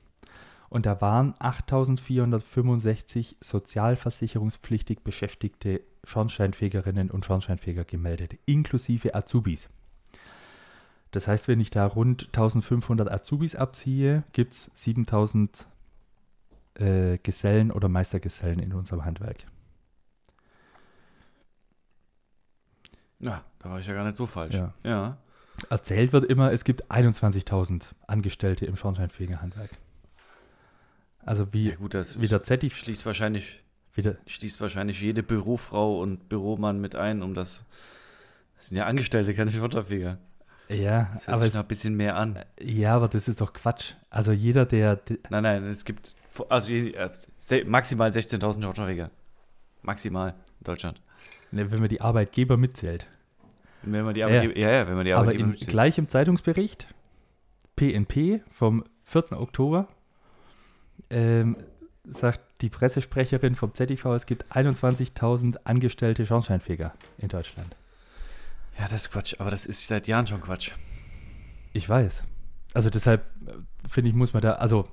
Und 0.69 0.85
da 0.85 1.01
waren 1.01 1.35
8465 1.39 3.37
sozialversicherungspflichtig 3.41 5.03
Beschäftigte 5.03 5.81
Schornsteinfegerinnen 6.09 7.11
und 7.11 7.25
Schornsteinfeger 7.25 7.85
gemeldet, 7.85 8.39
inklusive 8.47 9.15
Azubis. 9.15 9.69
Das 11.11 11.27
heißt, 11.27 11.49
wenn 11.49 11.61
ich 11.61 11.71
da 11.71 11.87
rund 11.87 12.27
1500 12.27 13.11
Azubis 13.11 13.55
abziehe, 13.55 14.25
gibt 14.33 14.55
es 14.55 14.71
7000 14.75 15.67
äh, 16.75 17.19
Gesellen 17.19 17.71
oder 17.71 17.89
Meistergesellen 17.89 18.59
in 18.59 18.73
unserem 18.73 19.05
Handwerk. 19.05 19.39
Ja, 23.21 23.43
da 23.59 23.71
war 23.71 23.81
ich 23.81 23.87
ja 23.87 23.95
gar 23.95 24.05
nicht 24.05 24.17
so 24.17 24.27
falsch. 24.27 24.55
Ja. 24.55 24.75
ja. 24.85 25.19
Erzählt 25.71 26.13
wird 26.13 26.25
immer, 26.25 26.53
es 26.53 26.65
gibt 26.65 26.91
21.000 26.91 27.83
Angestellte 28.07 28.65
im 28.65 28.77
Schornsteinfegerhandwerk. 28.77 29.71
Also 31.21 31.53
wie, 31.53 31.71
ja, 31.71 31.77
gut, 31.77 31.95
das 31.95 32.21
wie 32.21 32.29
der 32.29 32.43
Zetti 32.43 32.71
schließt 32.71 33.05
wahrscheinlich, 33.05 33.63
wieder, 33.99 34.17
schließt 34.27 34.61
wahrscheinlich 34.63 35.01
jede 35.03 35.23
Bürofrau 35.23 36.01
und 36.01 36.29
Büromann 36.31 36.81
mit 36.81 36.97
ein, 36.97 37.23
um 37.23 37.35
das. 37.35 37.65
Das 38.57 38.69
sind 38.69 38.79
ja 38.79 38.87
Angestellte, 38.87 39.35
keine 39.35 39.53
Schotterfeger. 39.53 40.19
Ja, 40.69 41.11
das 41.13 41.27
hört 41.27 41.29
aber 41.29 41.41
sich 41.41 41.49
es, 41.51 41.55
noch 41.55 41.63
ein 41.63 41.69
bisschen 41.69 41.95
mehr 41.97 42.17
an. 42.17 42.39
ja, 42.61 42.95
aber 42.97 43.09
das 43.09 43.29
ist 43.29 43.41
doch 43.41 43.53
Quatsch. 43.53 43.95
Also 44.11 44.33
jeder, 44.33 44.65
der, 44.67 45.01
Nein, 45.31 45.43
nein, 45.43 45.65
es 45.65 45.85
gibt 45.85 46.15
also 46.49 46.73
äh, 46.73 47.11
maximal 47.67 48.11
16.000 48.11 48.63
Schotterfeger. 48.63 49.11
Maximal 49.83 50.31
in 50.61 50.65
Deutschland. 50.65 51.01
ne, 51.53 51.71
wenn 51.71 51.81
man 51.81 51.89
die 51.89 52.01
Arbeitgeber 52.01 52.57
mitzählt. 52.57 53.07
Wenn 53.83 54.05
man 54.05 54.13
die 54.15 54.21
Ja, 54.21 54.27
Arbeitgeber, 54.27 54.59
ja, 54.59 54.71
ja, 54.71 54.89
wenn 54.89 54.97
man 54.97 55.05
die 55.05 55.13
Aber 55.13 55.21
Arbeitgeber 55.23 55.45
in, 55.47 55.51
mitzählt. 55.53 55.71
gleich 55.71 55.99
im 55.99 56.09
Zeitungsbericht, 56.09 56.87
PNP 57.77 58.43
vom 58.53 58.85
4. 59.05 59.33
Oktober, 59.41 59.89
ähm, 61.11 61.57
sagt 62.11 62.41
die 62.61 62.69
Pressesprecherin 62.69 63.55
vom 63.55 63.75
ZDV, 63.75 64.07
es 64.15 64.27
gibt 64.27 64.45
21.000 64.53 65.59
angestellte 65.65 66.27
Schornsteinfeger 66.27 66.93
in 67.19 67.29
Deutschland. 67.29 67.77
Ja, 68.79 68.85
das 68.85 69.03
ist 69.03 69.11
Quatsch, 69.11 69.35
aber 69.39 69.51
das 69.51 69.67
ist 69.67 69.87
seit 69.87 70.07
Jahren 70.09 70.27
schon 70.27 70.41
Quatsch. 70.41 70.73
Ich 71.73 71.89
weiß. 71.89 72.23
Also 72.75 72.91
deshalb 72.91 73.23
äh, 73.47 73.53
finde 73.89 74.11
ich, 74.11 74.17
muss 74.17 74.33
man 74.33 74.43
da, 74.43 74.53
also 74.53 74.85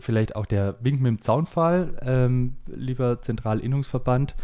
vielleicht 0.00 0.36
auch 0.36 0.46
der 0.46 0.76
Wink 0.80 1.00
mit 1.00 1.08
dem 1.08 1.20
Zaunpfahl, 1.20 1.98
ähm, 2.02 2.56
lieber 2.66 3.20
Zentralinnungsverband, 3.20 4.34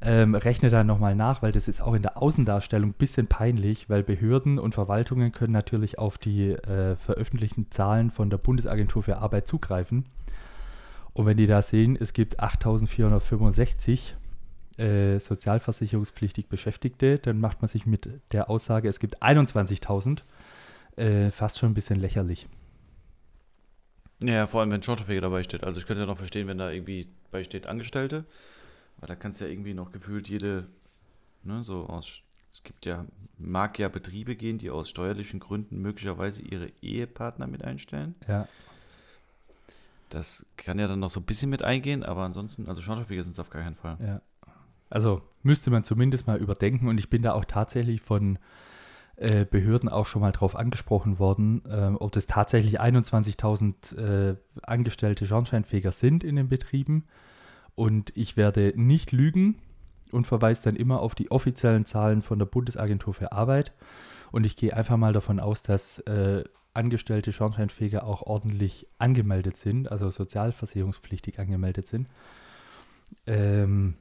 ähm, 0.00 0.34
rechne 0.34 0.68
da 0.70 0.82
nochmal 0.82 1.14
nach, 1.14 1.42
weil 1.42 1.52
das 1.52 1.68
ist 1.68 1.80
auch 1.80 1.94
in 1.94 2.02
der 2.02 2.20
Außendarstellung 2.20 2.90
ein 2.90 2.94
bisschen 2.94 3.28
peinlich, 3.28 3.88
weil 3.88 4.02
Behörden 4.02 4.58
und 4.58 4.74
Verwaltungen 4.74 5.30
können 5.30 5.52
natürlich 5.52 5.98
auf 5.98 6.18
die 6.18 6.50
äh, 6.50 6.96
veröffentlichten 6.96 7.70
Zahlen 7.70 8.10
von 8.10 8.28
der 8.28 8.38
Bundesagentur 8.38 9.04
für 9.04 9.18
Arbeit 9.18 9.46
zugreifen. 9.46 10.06
Und 11.14 11.26
wenn 11.26 11.36
die 11.36 11.46
da 11.46 11.62
sehen, 11.62 11.96
es 12.00 12.12
gibt 12.12 12.40
8465 12.40 14.16
äh, 14.78 15.18
sozialversicherungspflichtig 15.18 16.48
Beschäftigte, 16.48 17.18
dann 17.18 17.38
macht 17.38 17.60
man 17.60 17.68
sich 17.68 17.86
mit 17.86 18.08
der 18.32 18.48
Aussage, 18.48 18.88
es 18.88 18.98
gibt 18.98 19.22
21.000, 19.22 20.22
äh, 20.96 21.30
fast 21.30 21.58
schon 21.58 21.70
ein 21.70 21.74
bisschen 21.74 22.00
lächerlich. 22.00 22.48
Ja, 24.22 24.46
vor 24.46 24.60
allem, 24.60 24.70
wenn 24.70 24.82
Schotterfeger 24.82 25.20
dabei 25.20 25.42
steht. 25.42 25.64
Also 25.64 25.80
ich 25.80 25.86
könnte 25.86 26.02
ja 26.02 26.06
noch 26.06 26.16
verstehen, 26.16 26.46
wenn 26.46 26.58
da 26.58 26.70
irgendwie 26.70 27.08
bei 27.30 27.44
steht 27.44 27.66
Angestellte, 27.66 28.24
weil 28.98 29.08
da 29.08 29.16
kannst 29.16 29.40
du 29.40 29.44
ja 29.44 29.50
irgendwie 29.50 29.74
noch 29.74 29.90
gefühlt 29.90 30.28
jede, 30.28 30.66
ne, 31.42 31.64
so 31.64 31.86
aus, 31.86 32.22
es 32.52 32.62
gibt 32.62 32.86
ja, 32.86 33.04
mag 33.36 33.78
ja 33.78 33.88
Betriebe 33.88 34.36
gehen, 34.36 34.58
die 34.58 34.70
aus 34.70 34.88
steuerlichen 34.88 35.40
Gründen 35.40 35.80
möglicherweise 35.82 36.42
ihre 36.42 36.70
Ehepartner 36.82 37.46
mit 37.46 37.64
einstellen. 37.64 38.14
Ja. 38.28 38.46
Das 40.14 40.44
kann 40.56 40.78
ja 40.78 40.88
dann 40.88 41.00
noch 41.00 41.10
so 41.10 41.20
ein 41.20 41.24
bisschen 41.24 41.48
mit 41.50 41.62
eingehen, 41.62 42.02
aber 42.02 42.22
ansonsten, 42.22 42.68
also 42.68 42.82
Schotterfeger 42.82 43.24
sind 43.24 43.32
es 43.32 43.40
auf 43.40 43.50
gar 43.50 43.62
keinen 43.62 43.76
Fall. 43.76 43.96
Ja. 44.00 44.20
Also 44.90 45.22
müsste 45.42 45.70
man 45.70 45.84
zumindest 45.84 46.26
mal 46.26 46.36
überdenken 46.36 46.88
und 46.88 46.98
ich 46.98 47.08
bin 47.08 47.22
da 47.22 47.32
auch 47.32 47.46
tatsächlich 47.46 48.02
von 48.02 48.38
äh, 49.16 49.46
Behörden 49.46 49.88
auch 49.88 50.06
schon 50.06 50.20
mal 50.20 50.32
drauf 50.32 50.54
angesprochen 50.54 51.18
worden, 51.18 51.62
ähm, 51.70 51.96
ob 51.98 52.12
das 52.12 52.26
tatsächlich 52.26 52.80
21.000 52.80 53.96
äh, 53.96 54.36
angestellte 54.62 55.26
Schornsteinfeger 55.26 55.92
sind 55.92 56.24
in 56.24 56.36
den 56.36 56.48
Betrieben. 56.48 57.04
Und 57.74 58.12
ich 58.16 58.36
werde 58.36 58.74
nicht 58.76 59.12
lügen 59.12 59.56
und 60.10 60.26
verweise 60.26 60.62
dann 60.64 60.76
immer 60.76 61.00
auf 61.00 61.14
die 61.14 61.30
offiziellen 61.30 61.86
Zahlen 61.86 62.20
von 62.20 62.38
der 62.38 62.46
Bundesagentur 62.46 63.14
für 63.14 63.32
Arbeit. 63.32 63.72
Und 64.30 64.44
ich 64.44 64.56
gehe 64.56 64.76
einfach 64.76 64.98
mal 64.98 65.12
davon 65.12 65.40
aus, 65.40 65.62
dass 65.62 66.00
äh, 66.00 66.44
angestellte 66.74 67.32
Schornsteinfeger 67.32 68.04
auch 68.06 68.22
ordentlich 68.22 68.86
angemeldet 68.98 69.56
sind, 69.56 69.90
also 69.90 70.10
sozialversicherungspflichtig 70.10 71.38
angemeldet 71.38 71.86
sind. 71.86 72.08
Ähm, 73.26 73.94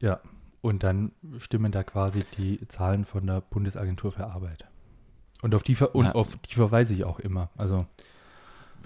ja, 0.00 0.20
und 0.60 0.82
dann 0.82 1.12
stimmen 1.38 1.72
da 1.72 1.84
quasi 1.84 2.24
die 2.36 2.66
Zahlen 2.68 3.04
von 3.04 3.26
der 3.26 3.40
Bundesagentur 3.40 4.12
für 4.12 4.26
Arbeit. 4.26 4.66
Und 5.42 5.54
auf 5.54 5.62
die, 5.62 5.74
ver 5.74 5.94
und 5.94 6.06
Ja. 6.06 6.12
auf 6.12 6.36
die 6.36 6.54
verweise 6.54 6.94
ich 6.94 7.04
auch 7.04 7.20
immer. 7.20 7.50
Also, 7.56 7.86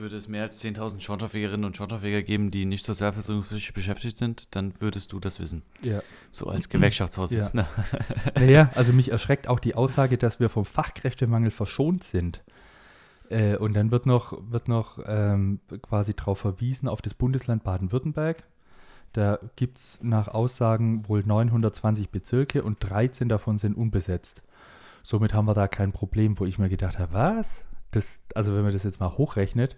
Würde 0.01 0.17
es 0.17 0.29
mehr 0.29 0.45
als 0.45 0.65
10.000 0.65 1.03
Schotterfegerinnen 1.03 1.67
und 1.67 1.77
Schotterfeger 1.77 2.23
geben, 2.23 2.51
die 2.51 2.65
nicht 2.65 2.87
sozialversicherungspflichtig 2.87 3.75
beschäftigt 3.75 4.17
sind, 4.17 4.49
dann 4.55 4.73
würdest 4.81 5.13
du 5.13 5.21
das 5.21 5.41
wissen. 5.41 5.63
ja. 5.83 6.01
So 6.33 6.47
als 6.47 6.71
Gewerkschaftsvorsitzender. 6.71 7.69
Naja, 8.35 8.71
also 8.75 8.95
mich 8.95 9.11
erschreckt 9.11 9.47
auch 9.47 9.61
die 9.61 9.75
Aussage, 9.75 10.17
dass 10.17 10.41
wir 10.41 10.49
vom 10.49 10.65
Fachkräftemangel 10.65 11.51
verschont 11.51 12.03
sind. 12.03 12.43
Äh, 13.29 13.57
und 13.57 13.75
dann 13.75 13.91
wird 13.91 14.07
noch, 14.07 14.41
wird 14.51 14.69
noch 14.69 15.01
ähm, 15.07 15.61
quasi 15.83 16.15
darauf 16.15 16.39
verwiesen 16.39 16.89
auf 16.89 17.03
das 17.03 17.13
Bundesland 17.13 17.63
Baden-Württemberg. 17.63 18.43
Da 19.13 19.39
gibt 19.57 19.77
es 19.77 19.99
nach 20.03 20.29
Aussagen 20.29 21.07
wohl 21.09 21.23
920 21.27 22.09
Bezirke 22.09 22.63
und 22.63 22.79
13 22.81 23.29
davon 23.29 23.59
sind 23.59 23.77
unbesetzt. 23.77 24.41
Somit 25.03 25.35
haben 25.35 25.47
wir 25.47 25.55
da 25.55 25.69
kein 25.69 25.93
Problem, 25.93 26.39
wo 26.41 26.47
ich 26.47 26.59
mir 26.59 26.71
gedacht 26.71 26.99
habe, 26.99 27.13
was? 27.13 27.65
Das, 27.91 28.21
also 28.35 28.55
wenn 28.55 28.63
man 28.63 28.73
das 28.73 28.85
jetzt 28.85 29.01
mal 29.01 29.19
hochrechnet, 29.19 29.77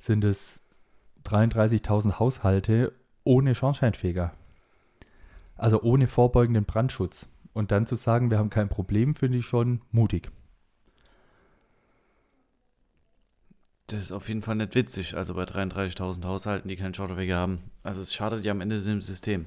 sind 0.00 0.24
es 0.24 0.60
33.000 1.24 2.18
Haushalte 2.18 2.92
ohne 3.24 3.54
Schornsteinfeger. 3.54 4.32
Also 5.56 5.82
ohne 5.82 6.06
vorbeugenden 6.08 6.64
Brandschutz. 6.64 7.28
Und 7.52 7.70
dann 7.70 7.86
zu 7.86 7.96
sagen, 7.96 8.30
wir 8.30 8.38
haben 8.38 8.50
kein 8.50 8.68
Problem, 8.68 9.14
finde 9.14 9.38
ich 9.38 9.46
schon 9.46 9.82
mutig. 9.92 10.30
Das 13.88 14.00
ist 14.04 14.12
auf 14.12 14.28
jeden 14.28 14.40
Fall 14.40 14.54
nicht 14.54 14.74
witzig, 14.76 15.16
also 15.16 15.34
bei 15.34 15.42
33.000 15.42 16.24
Haushalten, 16.24 16.68
die 16.68 16.76
keinen 16.76 16.94
Schotterfeger 16.94 17.36
haben. 17.36 17.60
Also 17.82 18.00
es 18.00 18.14
schadet 18.14 18.44
ja 18.44 18.52
am 18.52 18.60
Ende 18.60 18.80
dem 18.80 19.00
System. 19.00 19.46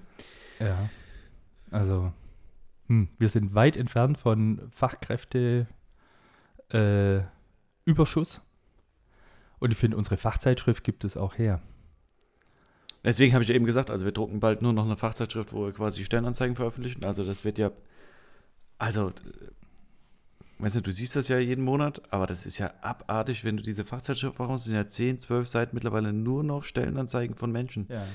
Ja. 0.60 0.90
Also, 1.72 2.12
hm, 2.88 3.08
wir 3.18 3.30
sind 3.30 3.56
weit 3.56 3.78
entfernt 3.78 4.18
von 4.18 4.62
Fachkräfte 4.70 5.66
äh, 6.72 7.22
Überschuss. 7.86 8.42
Und 9.63 9.72
ich 9.72 9.77
finde, 9.77 9.96
unsere 9.96 10.17
Fachzeitschrift 10.17 10.84
gibt 10.84 11.05
es 11.05 11.15
auch 11.15 11.38
her. 11.38 11.62
Deswegen 13.05 13.32
habe 13.34 13.46
ich 13.46 13.50
eben 13.50 13.63
gesagt, 13.63 13.91
also 13.91 14.03
wir 14.03 14.12
drucken 14.12 14.41
bald 14.41 14.62
nur 14.62 14.74
noch 14.74 14.84
eine 14.84 14.98
Fachzeitschrift, 14.98 15.53
wo 15.53 15.67
wir 15.67 15.72
quasi 15.72 16.03
Stellenanzeigen 16.03 16.58
veröffentlichen. 16.58 17.05
Also 17.05 17.24
das 17.24 17.46
wird 17.46 17.58
ja, 17.58 17.72
also, 18.77 19.13
weißt 20.60 20.75
du, 20.75 20.82
du 20.82 20.91
siehst 20.91 21.15
das 21.15 21.29
ja 21.29 21.38
jeden 21.38 21.63
Monat, 21.63 22.01
aber 22.10 22.27
das 22.27 22.46
ist 22.46 22.58
ja 22.58 22.74
abartig, 22.82 23.46
wenn 23.46 23.55
du 23.55 23.63
diese 23.63 23.86
Fachzeitschrift 23.86 24.36
brauchst. 24.36 24.63
Es 24.63 24.65
sind 24.65 24.75
ja 24.75 24.86
10, 24.86 25.20
12 25.20 25.48
Seiten 25.48 25.75
mittlerweile 25.77 26.12
nur 26.12 26.43
noch 26.43 26.65
Stellenanzeigen 26.65 27.38
von 27.38 27.50
Menschen. 27.50 27.88
Ja. 27.88 28.05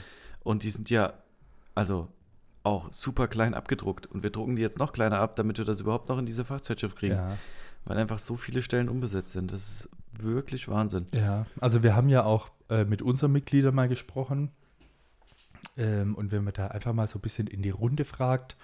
Und 0.45 0.65
die 0.65 0.71
sind 0.71 0.91
ja, 0.91 1.15
also 1.75 2.09
auch 2.63 2.93
super 2.93 3.27
klein 3.27 3.55
abgedruckt. 3.55 4.07
Und 4.07 4.23
wir 4.23 4.29
drucken 4.29 4.57
die 4.57 4.63
jetzt 4.63 4.79
noch 4.79 4.93
kleiner 4.93 5.19
ab, 5.19 5.35
damit 5.37 5.57
wir 5.57 5.65
das 5.65 5.81
überhaupt 5.81 6.11
noch 6.11 6.19
in 6.19 6.27
diese 6.27 6.45
Fachzeitschrift 6.45 6.99
kriegen. 6.99 7.15
Ja. 7.15 7.39
Weil 7.89 7.97
einfach 7.97 8.19
so 8.19 8.37
viele 8.37 8.61
Stellen 8.61 8.91
unbesetzt 8.91 9.33
sind. 9.33 9.51
Das 9.51 9.63
ist 9.63 9.89
wirklich 10.13 10.69
Wahnsinn. 10.69 11.07
Ja, 11.15 11.47
also 11.59 11.83
wir 11.83 11.97
haben 11.97 12.11
ja 12.11 12.23
auch 12.23 12.51
äh, 12.69 12.85
mit 12.85 13.01
unseren 13.01 13.33
Mitgliedern 13.33 13.75
mal 13.75 13.89
gesprochen. 13.89 14.51
Ähm, 15.79 16.15
und 16.15 16.31
wenn 16.31 16.45
man 16.45 16.53
da 16.53 16.67
einfach 16.67 16.93
mal 16.93 17.09
so 17.09 17.19
ein 17.19 17.23
bisschen 17.23 17.47
in 17.47 17.63
die 17.63 17.71
Runde 17.71 18.05
fragt, 18.05 18.59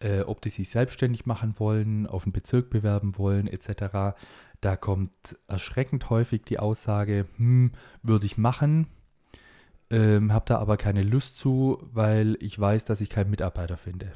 äh, 0.00 0.20
ob 0.20 0.42
die 0.42 0.50
sich 0.50 0.68
selbstständig 0.68 1.24
machen 1.24 1.54
wollen, 1.56 2.06
auf 2.06 2.24
einen 2.24 2.32
Bezirk 2.32 2.68
bewerben 2.68 3.16
wollen, 3.16 3.46
etc., 3.46 4.14
da 4.60 4.76
kommt 4.76 5.38
erschreckend 5.48 6.10
häufig 6.10 6.42
die 6.42 6.58
Aussage, 6.58 7.26
hm, 7.36 7.72
würde 8.02 8.26
ich 8.26 8.36
machen, 8.36 8.88
ähm, 9.88 10.34
habe 10.34 10.44
da 10.46 10.58
aber 10.58 10.76
keine 10.76 11.02
Lust 11.02 11.38
zu, 11.38 11.78
weil 11.94 12.36
ich 12.40 12.60
weiß, 12.60 12.84
dass 12.84 13.00
ich 13.00 13.08
keinen 13.08 13.30
Mitarbeiter 13.30 13.78
finde. 13.78 14.12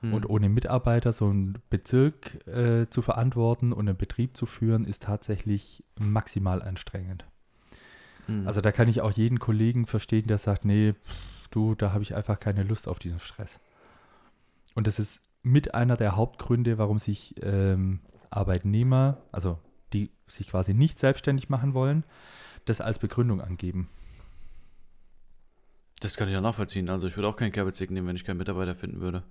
Hm. 0.00 0.14
Und 0.14 0.28
ohne 0.28 0.48
Mitarbeiter 0.48 1.12
so 1.12 1.26
einen 1.26 1.58
Bezirk 1.70 2.46
äh, 2.46 2.88
zu 2.88 3.02
verantworten 3.02 3.72
und 3.72 3.88
einen 3.88 3.96
Betrieb 3.96 4.36
zu 4.36 4.46
führen, 4.46 4.84
ist 4.84 5.02
tatsächlich 5.02 5.84
maximal 5.98 6.62
anstrengend. 6.62 7.24
Hm. 8.26 8.46
Also 8.46 8.60
da 8.60 8.72
kann 8.72 8.88
ich 8.88 9.00
auch 9.00 9.12
jeden 9.12 9.38
Kollegen 9.38 9.86
verstehen, 9.86 10.26
der 10.26 10.38
sagt, 10.38 10.64
nee, 10.64 10.92
pff, 10.92 11.48
du, 11.50 11.74
da 11.74 11.92
habe 11.92 12.02
ich 12.02 12.14
einfach 12.14 12.38
keine 12.38 12.62
Lust 12.62 12.88
auf 12.88 12.98
diesen 12.98 13.18
Stress. 13.18 13.58
Und 14.74 14.86
das 14.86 14.98
ist 14.98 15.20
mit 15.42 15.74
einer 15.74 15.96
der 15.96 16.16
Hauptgründe, 16.16 16.78
warum 16.78 16.98
sich 16.98 17.34
ähm, 17.42 18.00
Arbeitnehmer, 18.30 19.18
also 19.32 19.58
die 19.92 20.10
sich 20.26 20.50
quasi 20.50 20.74
nicht 20.74 20.98
selbstständig 20.98 21.48
machen 21.48 21.74
wollen, 21.74 22.04
das 22.66 22.80
als 22.80 22.98
Begründung 22.98 23.40
angeben. 23.40 23.88
Das 26.00 26.16
kann 26.16 26.28
ich 26.28 26.34
ja 26.34 26.40
nachvollziehen. 26.40 26.88
Also 26.90 27.08
ich 27.08 27.16
würde 27.16 27.28
auch 27.28 27.36
keinen 27.36 27.52
Kerbezig 27.52 27.90
nehmen, 27.90 28.06
wenn 28.06 28.16
ich 28.16 28.24
keinen 28.24 28.36
Mitarbeiter 28.36 28.74
finden 28.76 29.00
würde. 29.00 29.24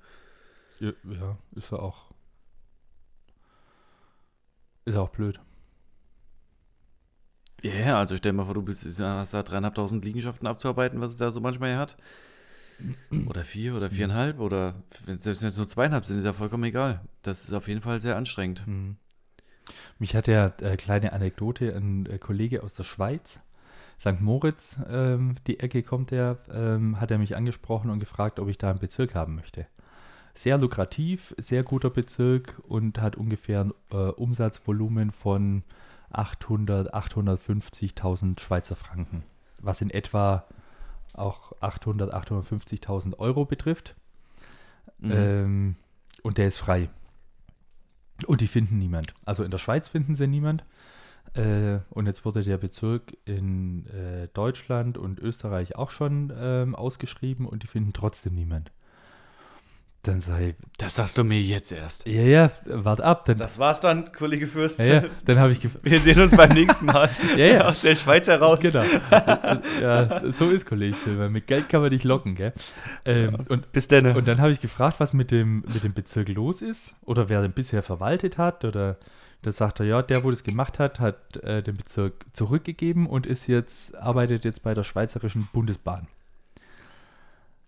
Ja, 0.79 0.91
ja 1.03 1.37
ist 1.55 1.71
ja 1.71 1.79
auch. 1.79 2.05
Ist 4.85 4.95
auch 4.95 5.09
blöd. 5.09 5.39
Ja, 7.61 7.73
yeah, 7.73 7.99
also 7.99 8.15
stell 8.15 8.31
dir 8.31 8.37
mal 8.37 8.45
vor, 8.45 8.53
du 8.53 8.61
bist, 8.61 8.85
hast 8.99 9.33
da 9.33 9.43
dreieinhalbtausend 9.43 10.05
Liegenschaften 10.05 10.47
abzuarbeiten, 10.47 11.01
was 11.01 11.11
es 11.11 11.17
da 11.17 11.31
so 11.31 11.41
manchmal 11.41 11.71
hier 11.71 11.79
hat. 11.79 11.97
Oder 13.27 13.43
vier 13.43 13.75
oder 13.75 13.89
viereinhalb 13.89 14.39
oder 14.39 14.75
selbst 15.05 15.41
wenn 15.41 15.49
es 15.49 15.57
nur 15.57 15.67
zweieinhalb 15.67 16.05
sind, 16.05 16.19
ist 16.19 16.25
ja 16.25 16.33
vollkommen 16.33 16.65
egal. 16.65 17.01
Das 17.23 17.45
ist 17.45 17.53
auf 17.53 17.67
jeden 17.67 17.81
Fall 17.81 17.99
sehr 18.01 18.15
anstrengend. 18.15 18.65
Hm. 18.65 18.97
Mich 19.97 20.15
hat 20.15 20.27
ja 20.27 20.53
äh, 20.61 20.77
kleine 20.77 21.13
Anekdote, 21.13 21.75
ein 21.75 22.05
äh, 22.05 22.19
Kollege 22.19 22.63
aus 22.63 22.75
der 22.75 22.83
Schweiz, 22.83 23.39
St. 23.99 24.21
Moritz, 24.21 24.77
ähm, 24.87 25.35
die 25.47 25.59
Ecke 25.59 25.81
kommt 25.81 26.11
er, 26.11 26.37
ähm, 26.51 27.01
hat 27.01 27.09
er 27.09 27.17
mich 27.17 27.35
angesprochen 27.35 27.89
und 27.89 27.99
gefragt, 27.99 28.39
ob 28.39 28.47
ich 28.47 28.59
da 28.59 28.69
einen 28.69 28.79
Bezirk 28.79 29.15
haben 29.15 29.35
möchte. 29.35 29.65
Sehr 30.37 30.59
lukrativ, 30.59 31.33
sehr 31.39 31.63
guter 31.63 31.89
Bezirk 31.89 32.61
und 32.67 33.01
hat 33.01 33.15
ungefähr 33.15 33.61
ein 33.61 33.73
äh, 33.89 34.11
Umsatzvolumen 34.11 35.09
von 35.09 35.63
800, 36.11 36.93
850.000 36.93 38.39
Schweizer 38.39 38.75
Franken, 38.75 39.23
was 39.59 39.81
in 39.81 39.89
etwa 39.89 40.45
auch 41.13 41.53
800, 41.61 42.13
850.000 42.13 43.17
Euro 43.17 43.45
betrifft. 43.45 43.95
Mhm. 44.99 45.11
Ähm, 45.11 45.75
und 46.21 46.37
der 46.37 46.47
ist 46.49 46.59
frei. 46.59 46.91
Und 48.27 48.41
die 48.41 48.47
finden 48.47 48.77
niemand. 48.77 49.15
Also 49.25 49.43
in 49.43 49.49
der 49.49 49.57
Schweiz 49.57 49.87
finden 49.87 50.15
sie 50.15 50.27
niemand. 50.27 50.63
Äh, 51.33 51.79
und 51.89 52.05
jetzt 52.05 52.25
wurde 52.25 52.43
der 52.43 52.57
Bezirk 52.57 53.17
in 53.25 53.87
äh, 53.87 54.27
Deutschland 54.35 54.99
und 54.99 55.19
Österreich 55.19 55.75
auch 55.75 55.89
schon 55.89 56.31
ähm, 56.37 56.75
ausgeschrieben 56.75 57.47
und 57.47 57.63
die 57.63 57.67
finden 57.67 57.93
trotzdem 57.93 58.35
niemand. 58.35 58.71
Dann 60.07 60.21
sei. 60.21 60.55
Das 60.77 60.95
sagst 60.95 61.17
du 61.17 61.25
mir 61.25 61.41
jetzt 61.41 61.69
erst. 61.69 62.07
Ja, 62.07 62.21
ja, 62.21 62.51
wart 62.65 63.01
ab. 63.01 63.25
Dann, 63.25 63.37
das 63.37 63.59
war's 63.59 63.81
dann, 63.81 64.13
Kollege 64.13 64.47
Fürst. 64.47 64.79
Ja, 64.79 64.85
ja 64.85 65.03
dann 65.25 65.37
habe 65.37 65.51
ich 65.51 65.59
Wir 65.83 65.99
sehen 65.99 66.21
uns 66.21 66.33
beim 66.33 66.53
nächsten 66.53 66.85
Mal. 66.85 67.09
ja, 67.35 67.45
ja. 67.45 67.65
Aus 67.65 67.81
der 67.81 67.97
Schweiz 67.97 68.25
heraus. 68.27 68.59
Genau. 68.61 68.83
ja, 69.81 70.31
so 70.31 70.49
ist 70.49 70.65
Kollege 70.65 70.95
Filmer. 70.95 71.27
Mit 71.27 71.47
Geld 71.47 71.67
kann 71.67 71.81
man 71.81 71.89
dich 71.89 72.05
locken, 72.05 72.35
gell? 72.35 72.53
Ähm, 73.03 73.35
ja, 73.37 73.45
und, 73.49 73.73
Bis 73.73 73.89
denn. 73.89 74.05
Und 74.15 74.29
dann 74.29 74.39
habe 74.39 74.53
ich 74.53 74.61
gefragt, 74.61 75.01
was 75.01 75.11
mit 75.11 75.29
dem, 75.29 75.65
mit 75.73 75.83
dem 75.83 75.93
Bezirk 75.93 76.29
los 76.29 76.61
ist 76.61 76.95
oder 77.03 77.27
wer 77.27 77.41
den 77.41 77.51
bisher 77.51 77.83
verwaltet 77.83 78.37
hat 78.37 78.63
oder. 78.63 78.97
Da 79.43 79.51
sagt 79.51 79.81
er, 79.81 79.85
ja, 79.85 80.01
der, 80.01 80.23
wo 80.23 80.31
das 80.31 80.43
gemacht 80.43 80.79
hat, 80.79 80.99
hat 80.99 81.37
äh, 81.43 81.61
den 81.61 81.77
Bezirk 81.77 82.25
zurückgegeben 82.33 83.05
und 83.05 83.27
ist 83.27 83.45
jetzt, 83.45 83.95
arbeitet 83.95 84.45
jetzt 84.45 84.63
bei 84.63 84.73
der 84.73 84.83
Schweizerischen 84.83 85.47
Bundesbahn. 85.53 86.07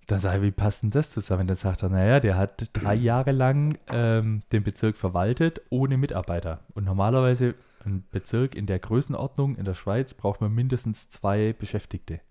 Dann 0.10 0.20
sage 0.20 0.38
ich, 0.38 0.44
wie 0.44 0.52
passt 0.52 0.82
denn 0.82 0.90
das 0.90 1.12
zusammen? 1.12 1.46
Dann 1.46 1.56
sagt 1.56 1.84
er, 1.84 1.90
naja, 1.90 2.20
der 2.20 2.36
hat 2.36 2.72
drei 2.74 2.96
Jahre 2.96 3.32
lang 3.32 3.78
ähm, 3.90 4.42
den 4.52 4.64
Bezirk 4.64 4.98
verwaltet 4.98 5.62
ohne 5.70 5.98
Mitarbeiter. 5.98 6.62
Und 6.74 6.86
normalerweise 6.86 7.54
ein 7.86 8.04
Bezirk 8.10 8.56
in 8.56 8.66
der 8.66 8.80
Größenordnung 8.80 9.56
in 9.56 9.66
der 9.66 9.76
Schweiz 9.76 10.16
braucht 10.16 10.42
man 10.42 10.52
mindestens 10.52 11.10
zwei 11.10 11.54
Beschäftigte. 11.54 12.22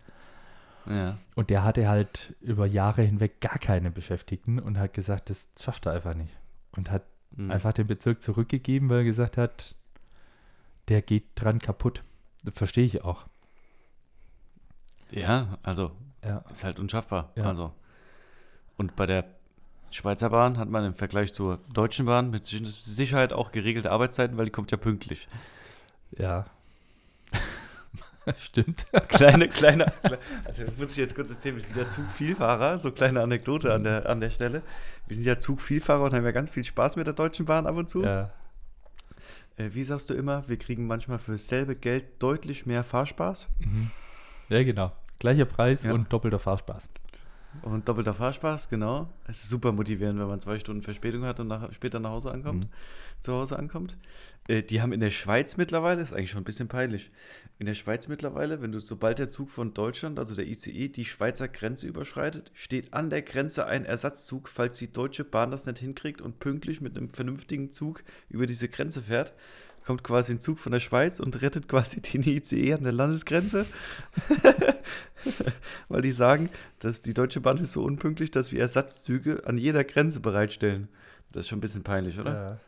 Ja. 0.86 1.18
Und 1.36 1.50
der 1.50 1.62
hatte 1.62 1.88
halt 1.88 2.34
über 2.40 2.66
Jahre 2.66 3.02
hinweg 3.02 3.40
gar 3.40 3.58
keine 3.60 3.92
Beschäftigten 3.92 4.58
und 4.58 4.76
hat 4.76 4.92
gesagt, 4.92 5.30
das 5.30 5.46
schafft 5.60 5.86
er 5.86 5.92
einfach 5.92 6.14
nicht. 6.14 6.36
Und 6.72 6.90
hat 6.90 7.04
mhm. 7.36 7.52
einfach 7.52 7.72
den 7.72 7.86
Bezirk 7.86 8.24
zurückgegeben, 8.24 8.88
weil 8.88 8.98
er 8.98 9.04
gesagt 9.04 9.36
hat, 9.36 9.76
der 10.88 11.00
geht 11.00 11.26
dran 11.36 11.60
kaputt. 11.60 12.02
Das 12.42 12.54
verstehe 12.54 12.84
ich 12.84 13.04
auch. 13.04 13.26
Ja, 15.12 15.58
also 15.62 15.92
ja. 16.28 16.44
Ist 16.50 16.64
halt 16.64 16.78
unschaffbar. 16.78 17.32
Ja. 17.36 17.44
Also. 17.44 17.72
Und 18.76 18.94
bei 18.96 19.06
der 19.06 19.24
Schweizer 19.90 20.30
Bahn 20.30 20.58
hat 20.58 20.68
man 20.68 20.84
im 20.84 20.94
Vergleich 20.94 21.32
zur 21.32 21.58
Deutschen 21.72 22.06
Bahn 22.06 22.30
mit 22.30 22.44
Sicherheit 22.44 23.32
auch 23.32 23.52
geregelte 23.52 23.90
Arbeitszeiten, 23.90 24.36
weil 24.36 24.44
die 24.44 24.50
kommt 24.50 24.70
ja 24.70 24.76
pünktlich. 24.76 25.28
Ja. 26.16 26.46
Stimmt. 28.36 28.86
Kleine, 29.08 29.48
kleine, 29.48 29.90
also 30.44 30.64
muss 30.76 30.90
ich 30.90 30.98
jetzt 30.98 31.14
kurz 31.14 31.30
erzählen, 31.30 31.56
wir 31.56 31.62
sind 31.62 31.76
ja 31.76 31.88
Zugvielfahrer, 31.88 32.76
so 32.76 32.92
kleine 32.92 33.22
Anekdote 33.22 33.72
an 33.72 33.84
der, 33.84 34.06
an 34.06 34.20
der 34.20 34.28
Stelle. 34.28 34.60
Wir 35.06 35.16
sind 35.16 35.24
ja 35.24 35.38
Zugvielfahrer 35.38 36.04
und 36.04 36.12
haben 36.12 36.24
ja 36.24 36.32
ganz 36.32 36.50
viel 36.50 36.62
Spaß 36.64 36.96
mit 36.96 37.06
der 37.06 37.14
Deutschen 37.14 37.46
Bahn 37.46 37.66
ab 37.66 37.76
und 37.76 37.88
zu. 37.88 38.02
Ja. 38.04 38.30
Äh, 39.56 39.70
wie 39.72 39.82
sagst 39.82 40.10
du 40.10 40.14
immer, 40.14 40.46
wir 40.46 40.58
kriegen 40.58 40.86
manchmal 40.86 41.18
für 41.18 41.32
dasselbe 41.32 41.74
Geld 41.74 42.22
deutlich 42.22 42.66
mehr 42.66 42.84
Fahrspaß? 42.84 43.48
Mhm. 43.60 43.90
Ja, 44.50 44.62
genau. 44.62 44.92
Gleicher 45.18 45.44
Preis 45.44 45.82
ja. 45.82 45.92
und 45.92 46.12
doppelter 46.12 46.38
Fahrspaß. 46.38 46.88
Und 47.62 47.88
doppelter 47.88 48.14
Fahrspaß, 48.14 48.68
genau. 48.68 49.08
Es 49.26 49.42
ist 49.42 49.48
super 49.48 49.72
motivierend, 49.72 50.20
wenn 50.20 50.28
man 50.28 50.40
zwei 50.40 50.58
Stunden 50.58 50.82
Verspätung 50.82 51.24
hat 51.24 51.40
und 51.40 51.48
nach, 51.48 51.72
später 51.72 51.98
nach 51.98 52.10
Hause 52.10 52.30
ankommt, 52.30 52.64
mhm. 52.64 53.20
zu 53.20 53.32
Hause 53.32 53.58
ankommt. 53.58 53.96
Äh, 54.48 54.62
die 54.62 54.80
haben 54.80 54.92
in 54.92 55.00
der 55.00 55.10
Schweiz 55.10 55.56
mittlerweile, 55.56 56.02
ist 56.02 56.12
eigentlich 56.12 56.30
schon 56.30 56.42
ein 56.42 56.44
bisschen 56.44 56.68
peinlich, 56.68 57.10
in 57.58 57.66
der 57.66 57.74
Schweiz 57.74 58.06
mittlerweile, 58.06 58.62
wenn 58.62 58.70
du, 58.70 58.80
sobald 58.80 59.18
der 59.18 59.28
Zug 59.28 59.50
von 59.50 59.74
Deutschland, 59.74 60.18
also 60.18 60.36
der 60.36 60.46
ICE, 60.46 60.88
die 60.88 61.04
Schweizer 61.04 61.48
Grenze 61.48 61.86
überschreitet, 61.88 62.52
steht 62.54 62.94
an 62.94 63.10
der 63.10 63.22
Grenze 63.22 63.66
ein 63.66 63.84
Ersatzzug, 63.84 64.48
falls 64.48 64.78
die 64.78 64.92
Deutsche 64.92 65.24
Bahn 65.24 65.50
das 65.50 65.66
nicht 65.66 65.78
hinkriegt 65.78 66.20
und 66.22 66.38
pünktlich 66.38 66.80
mit 66.80 66.96
einem 66.96 67.10
vernünftigen 67.10 67.72
Zug 67.72 68.04
über 68.28 68.46
diese 68.46 68.68
Grenze 68.68 69.02
fährt 69.02 69.34
kommt 69.88 70.04
quasi 70.04 70.32
ein 70.32 70.40
Zug 70.42 70.58
von 70.58 70.70
der 70.70 70.80
Schweiz 70.80 71.18
und 71.18 71.40
rettet 71.40 71.66
quasi 71.66 72.02
den 72.02 72.22
ICE 72.22 72.74
an 72.74 72.82
der 72.82 72.92
Landesgrenze. 72.92 73.64
Weil 75.88 76.02
die 76.02 76.10
sagen, 76.10 76.50
dass 76.78 77.00
die 77.00 77.14
Deutsche 77.14 77.40
Bahn 77.40 77.56
ist 77.56 77.72
so 77.72 77.82
unpünktlich, 77.82 78.30
dass 78.30 78.52
wir 78.52 78.60
Ersatzzüge 78.60 79.46
an 79.46 79.56
jeder 79.56 79.84
Grenze 79.84 80.20
bereitstellen. 80.20 80.88
Das 81.32 81.46
ist 81.46 81.48
schon 81.48 81.56
ein 81.56 81.62
bisschen 81.62 81.84
peinlich, 81.84 82.20
oder? 82.20 82.34
Ja. 82.34 82.60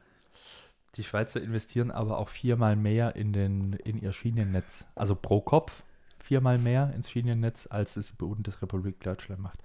Die 0.95 1.05
Schweizer 1.05 1.43
investieren 1.43 1.91
aber 1.91 2.17
auch 2.17 2.31
viermal 2.31 2.75
mehr 2.75 3.17
in, 3.17 3.35
den, 3.35 3.75
in 3.75 4.01
ihr 4.01 4.15
Schienennetz. 4.15 4.87
Also 4.95 5.15
pro 5.15 5.43
Kopf 5.43 5.83
viermal 6.21 6.57
mehr 6.57 6.91
ins 6.97 7.11
Schienennetz, 7.11 7.69
als 7.69 7.99
es 7.99 8.13
die 8.13 8.17
Bundesrepublik 8.17 8.99
Deutschland 9.01 9.43
macht. 9.43 9.59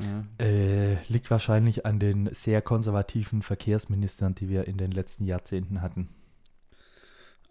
Ja. 0.00 0.44
Äh, 0.44 0.96
liegt 1.06 1.30
wahrscheinlich 1.30 1.86
an 1.86 2.00
den 2.00 2.34
sehr 2.34 2.62
konservativen 2.62 3.42
Verkehrsministern, 3.42 4.34
die 4.34 4.48
wir 4.48 4.66
in 4.66 4.76
den 4.76 4.90
letzten 4.90 5.24
Jahrzehnten 5.24 5.82
hatten. 5.82 6.08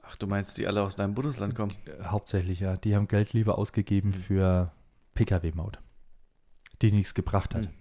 Ach, 0.10 0.16
du 0.16 0.28
meinst, 0.28 0.58
die 0.58 0.68
alle 0.68 0.82
aus 0.82 0.96
deinem 0.96 1.14
Bundesland 1.14 1.56
kommen? 1.56 1.74
Äh, 1.86 2.06
hauptsächlich, 2.06 2.60
ja. 2.60 2.78
Die 2.78 2.96
haben 2.96 3.08
Geld 3.08 3.34
lieber 3.34 3.58
ausgegeben 3.58 4.10
mhm. 4.10 4.14
für 4.14 4.72
Pkw-Maut, 5.16 5.80
die 6.82 6.92
nichts 6.92 7.14
gebracht 7.14 7.56
hat. 7.56 7.66
Mhm. 7.66 7.74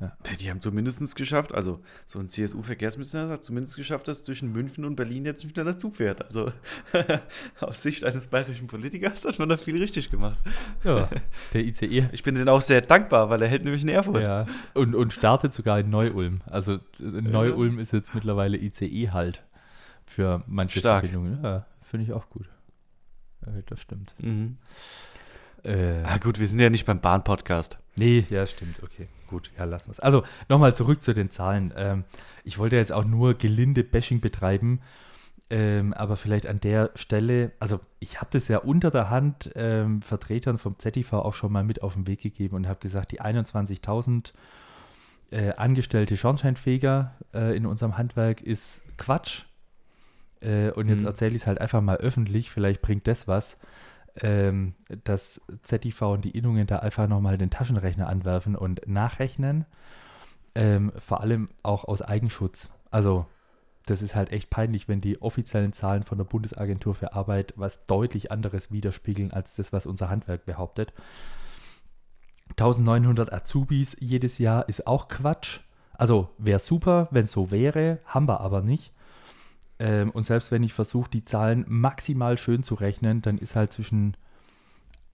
Ja. 0.00 0.16
Die 0.40 0.48
haben 0.48 0.62
zumindest 0.62 1.14
geschafft, 1.14 1.52
also 1.52 1.82
so 2.06 2.18
ein 2.20 2.26
CSU-Verkehrsminister 2.26 3.28
hat 3.28 3.44
zumindest 3.44 3.76
geschafft, 3.76 4.08
dass 4.08 4.24
zwischen 4.24 4.50
München 4.50 4.86
und 4.86 4.96
Berlin 4.96 5.26
jetzt 5.26 5.44
nicht 5.44 5.54
mehr 5.54 5.66
das 5.66 5.76
Zug 5.76 5.96
fährt. 5.96 6.24
Also 6.24 6.50
aus 7.60 7.82
Sicht 7.82 8.04
eines 8.04 8.28
bayerischen 8.28 8.66
Politikers 8.66 9.26
hat 9.26 9.38
man 9.38 9.50
das 9.50 9.60
viel 9.60 9.76
richtig 9.76 10.10
gemacht. 10.10 10.38
Ja, 10.84 11.10
der 11.52 11.64
ICE. 11.66 12.08
Ich 12.12 12.22
bin 12.22 12.34
denen 12.34 12.48
auch 12.48 12.62
sehr 12.62 12.80
dankbar, 12.80 13.28
weil 13.28 13.42
er 13.42 13.48
hält 13.48 13.64
nämlich 13.64 13.82
in 13.82 13.90
Erfurt. 13.90 14.22
Ja, 14.22 14.46
und, 14.72 14.94
und 14.94 15.12
startet 15.12 15.52
sogar 15.52 15.80
in 15.80 15.90
Neu-Ulm. 15.90 16.40
Also 16.46 16.78
Neu-Ulm 16.98 17.78
ist 17.78 17.92
jetzt 17.92 18.14
mittlerweile 18.14 18.56
ICE 18.56 19.10
halt 19.10 19.44
für 20.10 20.42
manche 20.46 20.80
Stark. 20.80 21.04
Verbindungen. 21.04 21.42
Ja, 21.42 21.66
finde 21.82 22.04
ich 22.04 22.12
auch 22.12 22.28
gut. 22.28 22.48
Ja, 23.46 23.52
das 23.66 23.80
stimmt. 23.80 24.12
Mhm. 24.18 24.58
Äh, 25.62 26.02
ah, 26.04 26.18
gut, 26.18 26.40
wir 26.40 26.48
sind 26.48 26.58
ja 26.58 26.68
nicht 26.68 26.84
beim 26.84 27.00
Bahn-Podcast. 27.00 27.78
Nee, 27.96 28.26
ja, 28.28 28.46
stimmt. 28.46 28.82
Okay, 28.82 29.08
gut. 29.28 29.50
Ja, 29.56 29.64
lassen 29.64 29.88
wir 29.88 29.92
es. 29.92 30.00
Also, 30.00 30.24
nochmal 30.48 30.74
zurück 30.74 31.02
zu 31.02 31.14
den 31.14 31.30
Zahlen. 31.30 31.72
Ähm, 31.76 32.04
ich 32.44 32.58
wollte 32.58 32.76
jetzt 32.76 32.92
auch 32.92 33.04
nur 33.04 33.34
gelinde 33.34 33.84
Bashing 33.84 34.20
betreiben, 34.20 34.80
ähm, 35.48 35.92
aber 35.94 36.16
vielleicht 36.16 36.46
an 36.46 36.60
der 36.60 36.90
Stelle, 36.94 37.52
also 37.60 37.80
ich 37.98 38.20
habe 38.20 38.30
das 38.32 38.48
ja 38.48 38.58
unter 38.58 38.90
der 38.90 39.10
Hand 39.10 39.50
ähm, 39.54 40.00
Vertretern 40.00 40.58
vom 40.58 40.78
ZTV 40.78 41.12
auch 41.14 41.34
schon 41.34 41.52
mal 41.52 41.64
mit 41.64 41.82
auf 41.82 41.94
den 41.94 42.06
Weg 42.06 42.20
gegeben 42.20 42.56
und 42.56 42.68
habe 42.68 42.80
gesagt, 42.80 43.12
die 43.12 43.20
21.000 43.20 44.32
äh, 45.30 45.52
angestellte 45.52 46.16
Schornsteinfeger 46.16 47.14
äh, 47.34 47.56
in 47.56 47.66
unserem 47.66 47.96
Handwerk 47.98 48.40
ist 48.40 48.82
Quatsch. 48.96 49.44
Äh, 50.40 50.70
und 50.70 50.88
jetzt 50.88 51.02
mhm. 51.02 51.06
erzähle 51.06 51.34
ich 51.34 51.42
es 51.42 51.46
halt 51.46 51.60
einfach 51.60 51.80
mal 51.80 51.96
öffentlich, 51.96 52.50
vielleicht 52.50 52.82
bringt 52.82 53.06
das 53.06 53.28
was, 53.28 53.58
ähm, 54.20 54.74
dass 55.04 55.40
ZTV 55.62 56.14
und 56.14 56.24
die 56.24 56.36
Innungen 56.36 56.66
da 56.66 56.80
einfach 56.80 57.08
nochmal 57.08 57.38
den 57.38 57.50
Taschenrechner 57.50 58.08
anwerfen 58.08 58.56
und 58.56 58.82
nachrechnen. 58.86 59.66
Ähm, 60.54 60.92
vor 60.98 61.20
allem 61.20 61.46
auch 61.62 61.84
aus 61.84 62.02
Eigenschutz. 62.02 62.70
Also 62.90 63.26
das 63.86 64.02
ist 64.02 64.14
halt 64.14 64.32
echt 64.32 64.50
peinlich, 64.50 64.88
wenn 64.88 65.00
die 65.00 65.22
offiziellen 65.22 65.72
Zahlen 65.72 66.02
von 66.04 66.18
der 66.18 66.24
Bundesagentur 66.24 66.94
für 66.94 67.14
Arbeit 67.14 67.54
was 67.56 67.86
deutlich 67.86 68.30
anderes 68.30 68.70
widerspiegeln 68.70 69.32
als 69.32 69.54
das, 69.54 69.72
was 69.72 69.86
unser 69.86 70.10
Handwerk 70.10 70.44
behauptet. 70.44 70.92
1900 72.50 73.32
Azubis 73.32 73.96
jedes 74.00 74.38
Jahr 74.38 74.68
ist 74.68 74.86
auch 74.86 75.08
Quatsch. 75.08 75.60
Also 75.92 76.30
wäre 76.38 76.58
super, 76.58 77.08
wenn 77.10 77.26
es 77.26 77.32
so 77.32 77.50
wäre, 77.50 77.98
haben 78.04 78.26
wir 78.28 78.40
aber 78.40 78.60
nicht. 78.60 78.92
Ähm, 79.80 80.10
und 80.10 80.24
selbst 80.24 80.52
wenn 80.52 80.62
ich 80.62 80.74
versuche, 80.74 81.10
die 81.10 81.24
Zahlen 81.24 81.64
maximal 81.66 82.36
schön 82.36 82.62
zu 82.62 82.74
rechnen, 82.74 83.22
dann 83.22 83.38
ist 83.38 83.56
halt 83.56 83.72
zwischen 83.72 84.14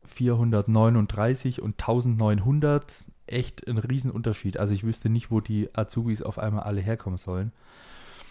439 0.04 1.62
und 1.62 1.80
1900 1.80 3.04
echt 3.26 3.66
ein 3.66 3.78
Riesenunterschied. 3.78 4.58
Also 4.58 4.74
ich 4.74 4.84
wüsste 4.84 5.08
nicht, 5.08 5.30
wo 5.30 5.40
die 5.40 5.68
Azubis 5.72 6.20
auf 6.20 6.38
einmal 6.38 6.64
alle 6.64 6.80
herkommen 6.80 7.18
sollen. 7.18 7.52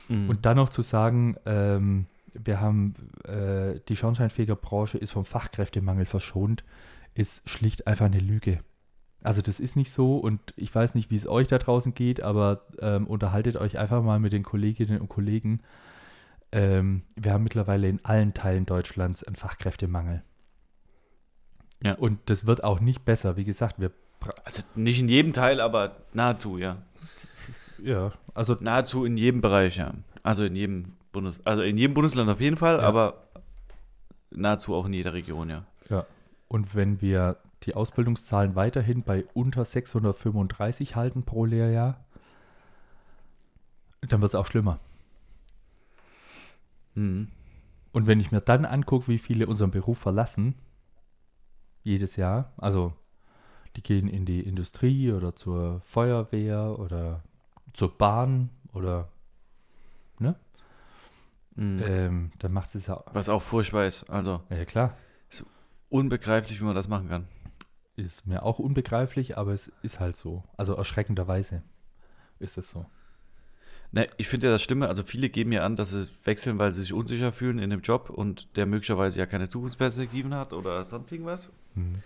Mhm. 0.10 0.30
Und 0.30 0.46
dann 0.46 0.58
noch 0.58 0.70
zu 0.70 0.82
sagen, 0.82 1.38
ähm, 1.46 2.06
wir 2.34 2.60
haben 2.60 2.96
äh, 3.24 3.80
die 3.88 3.96
Schornsteinfegerbranche 3.96 4.98
ist 4.98 5.12
vom 5.12 5.24
Fachkräftemangel 5.24 6.06
verschont, 6.06 6.66
ist 7.14 7.50
schlicht 7.50 7.88
einfach 7.88 8.06
eine 8.06 8.20
Lüge. 8.20 8.60
Also 9.24 9.42
das 9.42 9.62
ist 9.62 9.78
nicht 9.78 9.92
so 9.92 10.18
und 10.18 10.54
ich 10.58 10.76
weiß 10.76 10.96
nicht, 10.96 11.10
wie 11.12 11.16
es 11.16 11.28
euch 11.28 11.48
da 11.48 11.58
draußen 11.58 11.94
geht, 11.94 12.22
aber 12.22 12.66
ähm, 12.80 13.08
unterhaltet 13.08 13.56
euch 13.56 13.80
einfach 13.80 14.04
mal 14.04 14.20
mit 14.20 14.34
den 14.34 14.44
Kolleginnen 14.44 15.00
und 15.00 15.08
Kollegen. 15.08 15.62
Ähm, 16.56 17.02
wir 17.18 17.34
haben 17.34 17.44
mittlerweile 17.44 17.90
in 17.90 18.00
allen 18.06 18.34
Teilen 18.34 18.66
Deutschlands 18.66 19.26
einen 19.26 19.36
Fachkräftemangel. 19.36 20.24
Ja. 21.84 21.96
Und 21.96 22.30
das 22.30 22.46
wird 22.46 22.64
auch 22.64 22.80
nicht 22.80 23.04
besser. 23.04 23.36
Wie 23.36 23.44
gesagt, 23.44 23.78
wir. 23.78 23.92
Also 24.46 24.64
nicht 24.74 25.02
in 25.02 25.10
jedem 25.10 25.34
Teil, 25.34 25.60
aber 25.60 25.98
nahezu, 26.14 26.58
ja. 26.58 26.78
Ja, 27.84 28.14
also. 28.34 28.56
Nahezu 28.62 29.04
in 29.04 29.18
jedem 29.18 29.42
Bereich, 29.42 29.76
ja. 29.76 29.96
Also 30.24 30.46
in 30.46 30.56
jedem 30.56 30.94
Bundes, 31.12 31.46
also 31.46 31.62
in 31.62 31.78
jedem 31.78 31.94
Bundesland 31.94 32.30
auf 32.30 32.40
jeden 32.40 32.56
Fall, 32.56 32.78
ja. 32.78 32.84
aber 32.84 33.28
nahezu 34.32 34.74
auch 34.74 34.86
in 34.86 34.94
jeder 34.94 35.14
Region, 35.14 35.50
ja. 35.50 35.66
Ja. 35.90 36.06
Und 36.48 36.74
wenn 36.74 37.02
wir 37.02 37.36
die 37.64 37.74
Ausbildungszahlen 37.76 38.56
weiterhin 38.56 39.04
bei 39.04 39.26
unter 39.34 39.66
635 39.66 40.96
halten 40.96 41.24
pro 41.24 41.44
Lehrjahr, 41.44 42.00
dann 44.08 44.22
wird 44.22 44.32
es 44.32 44.36
auch 44.36 44.48
schlimmer. 44.48 44.80
Mhm. 46.96 47.30
Und 47.92 48.08
wenn 48.08 48.20
ich 48.20 48.32
mir 48.32 48.42
dann 48.42 48.66
angucke, 48.66 49.08
wie 49.08 49.20
viele 49.20 49.48
unseren 49.48 49.72
Beruf 49.72 50.00
verlassen, 50.00 50.56
jedes 51.84 52.16
Jahr. 52.18 52.52
Also 52.58 52.94
die 53.76 53.84
gehen 53.84 54.08
in 54.08 54.26
die 54.26 54.42
Industrie 54.42 55.12
oder 55.12 55.36
zur 55.36 55.82
Feuerwehr 55.86 56.78
oder 56.80 57.24
zur 57.74 57.98
Bahn 57.98 58.50
oder 58.74 59.10
ne? 60.20 60.36
Mhm. 61.56 61.82
Ähm, 61.86 62.32
dann 62.40 62.52
macht 62.52 62.76
es 62.76 62.88
ja. 62.88 63.04
Was 63.14 63.30
auch 63.30 63.42
furchtbar 63.42 63.86
ist. 63.86 64.10
Also. 64.10 64.42
Ja, 64.50 64.66
klar. 64.66 64.98
Ist 65.30 65.46
unbegreiflich, 65.90 66.60
wie 66.60 66.66
man 66.66 66.76
das 66.76 66.88
machen 66.88 67.08
kann. 67.08 67.28
Ist 67.96 68.28
mir 68.28 68.44
auch 68.44 68.60
unbegreiflich, 68.60 69.38
aber 69.38 69.54
es 69.54 69.72
ist 69.82 70.02
halt 70.02 70.18
so. 70.18 70.44
Also 70.58 70.74
erschreckenderweise 70.74 71.64
ist 72.40 72.58
es 72.58 72.70
so. 72.70 72.86
Ne, 73.92 74.10
ich 74.18 74.28
finde 74.28 74.48
ja 74.48 74.54
das 74.54 74.62
Stimme, 74.62 74.90
also 74.90 75.04
viele 75.04 75.30
geben 75.30 75.52
ja 75.52 75.66
an, 75.66 75.76
dass 75.76 75.92
sie 75.92 76.08
wechseln, 76.24 76.60
weil 76.60 76.74
sie 76.74 76.82
sich 76.82 76.94
unsicher 76.94 77.32
fühlen 77.32 77.60
in 77.60 77.70
dem 77.70 77.82
Job 77.82 78.10
und 78.10 78.56
der 78.58 78.66
möglicherweise 78.66 79.20
ja 79.20 79.26
keine 79.26 79.48
Zukunftsperspektiven 79.48 80.34
hat 80.34 80.54
oder 80.54 80.84
sonst 80.84 81.12
irgendwas. 81.12 81.54
Mhm. 81.76 82.04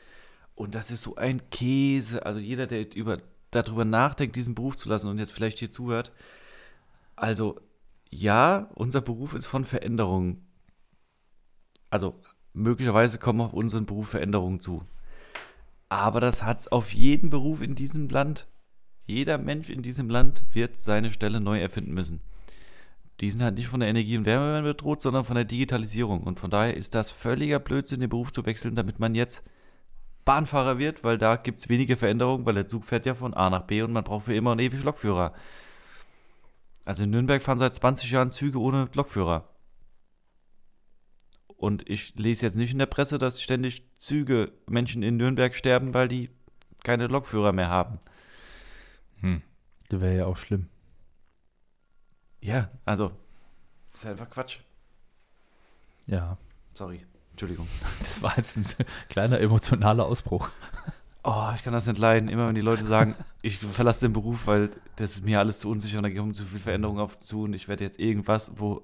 Und 0.56 0.76
das 0.76 0.92
ist 0.92 1.02
so 1.02 1.16
ein 1.16 1.50
Käse. 1.50 2.26
Also 2.26 2.40
jeder, 2.40 2.68
der 2.68 2.96
über, 2.96 3.20
darüber 3.50 3.86
nachdenkt, 3.86 4.36
diesen 4.36 4.56
Beruf 4.56 4.78
zu 4.78 4.90
lassen 4.90 5.08
und 5.08 5.18
jetzt 5.18 5.32
vielleicht 5.32 5.60
hier 5.60 5.72
zuhört. 5.72 6.12
Also 7.16 7.60
ja, 8.10 8.70
unser 8.76 9.02
Beruf 9.02 9.34
ist 9.34 9.48
von 9.48 9.66
Veränderungen. 9.66 10.46
Also 11.90 12.20
möglicherweise 12.54 13.20
kommen 13.20 13.42
auf 13.42 13.54
unseren 13.54 13.86
Beruf 13.86 14.10
Veränderungen 14.10 14.60
zu. 14.60 14.84
Aber 15.90 16.20
das 16.20 16.44
hat 16.44 16.60
es 16.62 16.68
auf 16.68 16.94
jeden 16.94 17.30
Beruf 17.30 17.62
in 17.62 17.76
diesem 17.76 18.10
Land. 18.10 18.48
Jeder 19.10 19.40
Mensch 19.40 19.70
in 19.70 19.82
diesem 19.82 20.08
Land 20.08 20.44
wird 20.54 20.78
seine 20.78 21.12
Stelle 21.12 21.42
neu 21.42 21.60
erfinden 21.60 21.96
müssen. 21.96 22.22
Die 23.22 23.32
sind 23.32 23.42
halt 23.42 23.56
nicht 23.56 23.68
von 23.68 23.80
der 23.80 23.90
Energie- 23.90 24.16
und 24.16 24.26
Wärmewende 24.26 24.70
bedroht, 24.70 25.02
sondern 25.02 25.26
von 25.26 25.36
der 25.36 25.46
Digitalisierung. 25.46 26.22
Und 26.22 26.40
von 26.40 26.52
daher 26.52 26.78
ist 26.78 26.94
das 26.94 27.10
völliger 27.10 27.58
Blödsinn, 27.58 28.02
den 28.02 28.10
Beruf 28.10 28.32
zu 28.32 28.46
wechseln, 28.46 28.76
damit 28.76 29.00
man 29.00 29.16
jetzt 29.16 29.44
Bahnfahrer 30.26 30.78
wird, 30.78 31.04
weil 31.04 31.18
da 31.18 31.38
gibt 31.38 31.58
es 31.58 31.70
wenige 31.70 31.98
Veränderungen, 31.98 32.46
weil 32.46 32.54
der 32.54 32.68
Zug 32.68 32.86
fährt 32.86 33.08
ja 33.08 33.16
von 33.16 33.34
A 33.34 33.50
nach 33.50 33.64
B 33.64 33.82
und 33.82 33.92
man 33.92 34.04
braucht 34.04 34.26
für 34.26 34.36
immer 34.36 34.52
und 34.52 34.60
ewig 34.60 34.84
Lokführer. 34.84 35.34
Also 36.86 37.04
in 37.04 37.10
Nürnberg 37.10 37.42
fahren 37.42 37.58
seit 37.58 37.74
20 37.74 38.12
Jahren 38.12 38.30
Züge 38.30 38.60
ohne 38.60 38.90
Lokführer. 38.94 39.50
Und 41.48 41.90
ich 41.90 42.14
lese 42.14 42.46
jetzt 42.46 42.58
nicht 42.58 42.74
in 42.74 42.80
der 42.80 42.86
Presse, 42.86 43.18
dass 43.18 43.42
ständig 43.42 43.90
Züge, 43.96 44.52
Menschen 44.70 45.02
in 45.02 45.18
Nürnberg 45.18 45.56
sterben, 45.56 45.96
weil 45.96 46.08
die 46.08 46.30
keine 46.84 47.08
Lokführer 47.08 47.54
mehr 47.54 47.70
haben. 47.70 48.00
Hm. 49.22 49.42
Das 49.90 50.02
wäre 50.02 50.16
ja 50.16 50.26
auch 50.26 50.38
schlimm. 50.38 50.68
Ja, 52.42 52.70
also, 52.86 53.12
ist 53.94 54.06
einfach 54.06 54.30
Quatsch. 54.30 54.60
Ja. 56.08 56.38
Sorry, 56.74 57.02
Entschuldigung. 57.32 57.68
Das 58.00 58.22
war 58.22 58.38
jetzt 58.38 58.58
ein 58.58 58.66
kleiner 59.10 59.40
emotionaler 59.40 60.06
Ausbruch. 60.06 60.50
Oh, 61.24 61.50
ich 61.54 61.64
kann 61.64 61.74
das 61.74 61.86
nicht 61.86 62.00
leiden. 62.00 62.30
Immer 62.30 62.48
wenn 62.48 62.56
die 62.56 62.62
Leute 62.62 62.84
sagen, 62.84 63.16
ich 63.42 63.58
verlasse 63.60 64.06
den 64.06 64.14
Beruf, 64.14 64.48
weil 64.48 64.70
das 64.96 65.12
ist 65.12 65.26
mir 65.26 65.40
alles 65.40 65.60
zu 65.60 65.70
unsicher 65.70 65.98
und 65.98 66.04
da 66.04 66.10
kommen 66.10 66.34
zu 66.34 66.46
viele 66.46 66.62
Veränderungen 66.62 67.02
auf 67.02 67.20
zu 67.20 67.44
und 67.44 67.54
ich 67.54 67.68
werde 67.68 67.84
jetzt 67.84 68.00
irgendwas, 68.00 68.54
wo. 68.56 68.82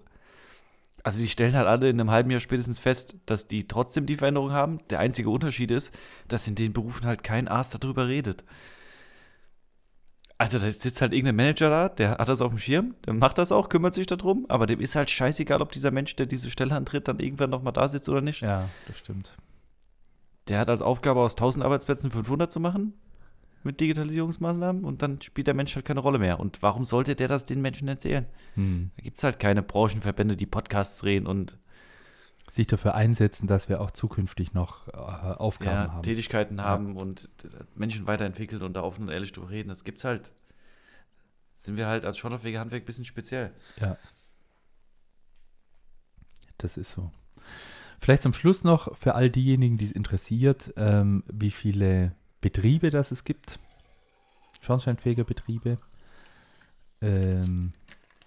Also 1.04 1.22
die 1.22 1.30
stellen 1.30 1.56
halt 1.56 1.68
alle 1.68 1.88
in 1.88 2.00
einem 2.00 2.10
halben 2.10 2.32
Jahr 2.32 2.40
spätestens 2.40 2.80
fest, 2.80 3.16
dass 3.28 3.48
die 3.48 3.68
trotzdem 3.68 4.08
die 4.08 4.16
Veränderung 4.16 4.52
haben. 4.52 4.80
Der 4.90 5.00
einzige 5.00 5.30
Unterschied 5.30 5.70
ist, 5.70 5.96
dass 6.28 6.48
in 6.48 6.56
den 6.56 6.74
Berufen 6.74 7.06
halt 7.06 7.24
kein 7.24 7.48
Arzt 7.48 7.82
darüber 7.82 8.08
redet. 8.08 8.44
Also 10.38 10.60
da 10.60 10.70
sitzt 10.70 11.02
halt 11.02 11.14
irgendein 11.14 11.38
Manager 11.38 11.70
da, 11.70 11.90
der 11.90 12.12
hat 12.18 12.28
das 12.28 12.42
auf 12.42 12.52
dem 12.52 12.60
Schirm, 12.60 12.96
der 13.06 13.14
macht 13.14 13.38
das 13.38 13.54
auch, 13.54 13.70
kümmert 13.70 13.94
sich 13.94 14.06
darum, 14.06 14.46
aber 14.50 14.66
dem 14.66 14.82
ist 14.82 14.96
halt 14.96 15.10
scheißegal, 15.10 15.62
ob 15.62 15.72
dieser 15.72 15.92
Mensch, 15.92 16.16
der 16.18 16.26
diese 16.26 16.52
Stelle 16.52 16.76
antritt, 16.76 17.08
dann 17.08 17.20
irgendwann 17.20 17.50
nochmal 17.50 17.72
da 17.72 17.88
sitzt 17.88 18.10
oder 18.10 18.20
nicht. 18.20 18.42
Ja, 18.42 18.68
das 18.88 18.98
stimmt. 18.98 19.34
Der 20.50 20.60
hat 20.60 20.70
als 20.70 20.82
Aufgabe, 20.82 21.22
aus 21.22 21.34
1000 21.34 21.64
Arbeitsplätzen 21.64 22.12
500 22.12 22.52
zu 22.52 22.60
machen 22.60 22.94
mit 23.64 23.80
Digitalisierungsmaßnahmen 23.80 24.84
und 24.84 25.02
dann 25.02 25.22
spielt 25.22 25.48
der 25.48 25.54
Mensch 25.54 25.74
halt 25.76 25.86
keine 25.86 26.02
Rolle 26.02 26.20
mehr. 26.20 26.40
Und 26.40 26.62
warum 26.62 26.86
sollte 26.86 27.16
der 27.16 27.28
das 27.28 27.46
den 27.46 27.62
Menschen 27.62 27.88
erzählen? 27.88 28.26
Hm. 28.56 28.92
Da 28.98 29.04
gibt 29.04 29.18
es 29.18 29.24
halt 29.24 29.40
keine 29.40 29.64
Branchenverbände, 29.64 30.36
die 30.36 30.46
Podcasts 30.46 31.00
drehen 31.00 31.26
und 31.26 31.58
sich 32.50 32.68
dafür 32.68 32.96
einsetzen, 32.96 33.48
dass 33.48 33.70
wir 33.70 33.82
auch 33.82 33.92
zukünftig 33.92 34.54
noch 34.54 34.88
äh, 34.88 34.92
Aufgaben 34.92 35.88
ja, 35.88 35.94
haben. 35.94 36.04
Tätigkeiten 36.04 36.58
ja. 36.58 36.64
haben 36.64 36.96
und 36.96 37.30
Menschen 37.76 38.08
weiterentwickeln 38.08 38.62
und 38.62 38.74
da 38.74 38.84
offen 38.84 39.04
und 39.04 39.10
ehrlich 39.10 39.32
drüber 39.32 39.50
reden. 39.50 39.70
Das 39.70 39.84
gibt's 39.84 40.04
halt. 40.04 40.34
Sind 41.54 41.78
wir 41.78 41.88
halt 41.88 42.06
als 42.06 42.18
Schotterpflege 42.18 42.60
Handwerk 42.60 42.84
ein 42.84 42.86
bisschen 42.86 43.06
speziell. 43.06 43.54
Ja. 43.80 43.98
Das 46.58 46.78
ist 46.78 46.92
so. 46.92 47.12
Vielleicht 48.00 48.24
zum 48.24 48.34
Schluss 48.34 48.64
noch 48.64 48.96
für 48.98 49.16
all 49.16 49.30
diejenigen, 49.30 49.78
die 49.78 49.86
es 49.86 49.92
interessiert, 49.92 50.74
ähm, 50.78 51.24
wie 51.32 51.52
viele 51.52 52.16
Betriebe 52.42 52.90
das 52.90 53.12
es 53.12 53.24
gibt. 53.24 53.60
Schornsteinfähiger 54.62 55.24
Betriebe. 55.24 55.80
Ähm, 57.02 57.74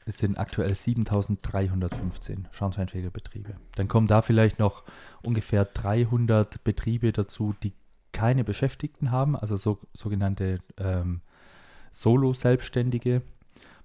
es 0.08 0.18
sind 0.18 0.38
aktuell 0.38 0.74
7315 0.74 2.48
schornsteinfähige 2.50 3.10
Betriebe. 3.10 3.56
Dann 3.74 3.88
kommen 3.88 4.06
da 4.06 4.22
vielleicht 4.22 4.58
noch 4.58 4.82
ungefähr 5.22 5.66
300 5.66 6.64
Betriebe 6.64 7.12
dazu, 7.12 7.54
die 7.62 7.74
keine 8.12 8.42
Beschäftigten 8.42 9.10
haben, 9.10 9.36
also 9.36 9.56
so, 9.56 9.78
sogenannte 9.92 10.60
ähm, 10.78 11.20
Solo-Selbstständige. 11.90 13.22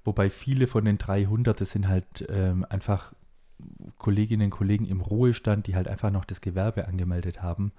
Wobei 0.05 0.29
viele 0.29 0.67
von 0.67 0.85
den 0.85 0.97
300, 0.97 1.59
das 1.59 1.71
sind 1.71 1.87
halt 1.89 2.25
ähm, 2.29 2.65
einfach 2.69 3.13
Kolleginnen 3.97 4.45
und 4.45 4.51
Kollegen 4.51 4.85
im 4.85 5.01
Ruhestand, 5.01 5.67
die 5.67 5.75
halt 5.75 5.87
einfach 5.87 6.09
noch 6.09 6.25
das 6.25 6.41
Gewerbe 6.41 6.87
angemeldet 6.87 7.41
haben 7.41 7.73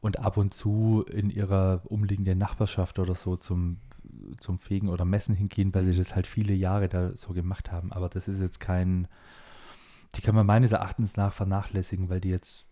und 0.00 0.18
ab 0.18 0.36
und 0.36 0.52
zu 0.54 1.04
in 1.10 1.30
ihrer 1.30 1.82
umliegenden 1.84 2.38
Nachbarschaft 2.38 2.98
oder 2.98 3.14
so 3.14 3.36
zum 3.36 3.78
zum 4.40 4.58
Fegen 4.58 4.88
oder 4.88 5.04
Messen 5.04 5.34
hingehen, 5.34 5.74
weil 5.74 5.86
sie 5.86 5.96
das 5.96 6.14
halt 6.14 6.26
viele 6.26 6.54
Jahre 6.54 6.88
da 6.88 7.16
so 7.16 7.32
gemacht 7.32 7.72
haben. 7.72 7.92
Aber 7.92 8.08
das 8.08 8.28
ist 8.28 8.40
jetzt 8.40 8.60
kein, 8.60 9.08
die 10.14 10.22
kann 10.22 10.34
man 10.34 10.46
meines 10.46 10.72
Erachtens 10.72 11.16
nach 11.16 11.32
vernachlässigen, 11.32 12.08
weil 12.08 12.20
die 12.20 12.30
jetzt, 12.30 12.68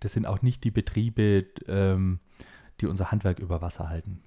das 0.00 0.12
sind 0.12 0.26
auch 0.26 0.42
nicht 0.42 0.64
die 0.64 0.70
Betriebe, 0.70 1.46
ähm, 1.66 2.20
die 2.80 2.86
unser 2.86 3.10
Handwerk 3.10 3.38
über 3.38 3.62
Wasser 3.62 3.88
halten. 3.88 4.22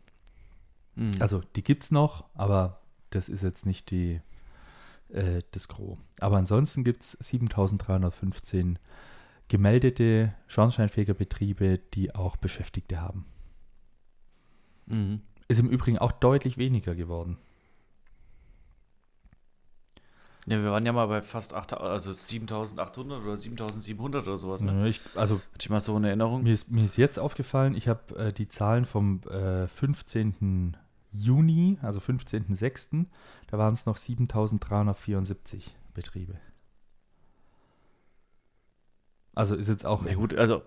Mhm. 0.95 1.13
Also 1.19 1.41
die 1.55 1.63
gibt 1.63 1.85
es 1.85 1.91
noch, 1.91 2.25
aber 2.33 2.81
das 3.09 3.29
ist 3.29 3.43
jetzt 3.43 3.65
nicht 3.65 3.91
die, 3.91 4.21
äh, 5.09 5.41
das 5.51 5.67
Gros. 5.67 5.97
Aber 6.19 6.37
ansonsten 6.37 6.83
gibt 6.83 7.03
es 7.03 7.17
7315 7.19 8.79
gemeldete 9.47 10.33
Schornsteinfegerbetriebe, 10.47 11.79
die 11.93 12.13
auch 12.13 12.37
Beschäftigte 12.37 13.01
haben. 13.01 13.25
Mhm. 14.85 15.21
Ist 15.49 15.59
im 15.59 15.69
Übrigen 15.69 15.97
auch 15.97 16.11
deutlich 16.11 16.57
weniger 16.57 16.95
geworden. 16.95 17.37
Ja, 20.45 20.63
wir 20.63 20.71
waren 20.71 20.85
ja 20.85 20.93
mal 20.93 21.07
bei 21.07 21.21
fast 21.21 21.53
8, 21.53 21.73
also 21.73 22.13
7800 22.13 23.21
oder 23.21 23.35
7700 23.35 24.27
oder 24.27 24.37
sowas. 24.37 24.61
Ne? 24.61 24.87
Ich, 24.87 25.01
also, 25.15 25.35
Hatte 25.35 25.59
ich 25.59 25.69
mal 25.69 25.81
so 25.81 25.95
eine 25.95 26.07
Erinnerung? 26.07 26.43
Mir 26.43 26.53
ist, 26.53 26.71
mir 26.71 26.85
ist 26.85 26.97
jetzt 26.97 27.19
aufgefallen, 27.19 27.75
ich 27.75 27.87
habe 27.87 28.15
äh, 28.15 28.33
die 28.33 28.47
Zahlen 28.47 28.85
vom 28.85 29.21
äh, 29.29 29.67
15. 29.67 30.77
Juni, 31.11 31.77
also 31.81 31.99
15.06., 31.99 33.05
da 33.47 33.57
waren 33.57 33.73
es 33.73 33.85
noch 33.85 33.97
7374 33.97 35.75
Betriebe. 35.95 36.35
Also 39.33 39.55
ist 39.55 39.67
jetzt 39.67 39.85
auch. 39.85 40.03
Na 40.03 40.13
gut, 40.13 40.35
also 40.35 40.61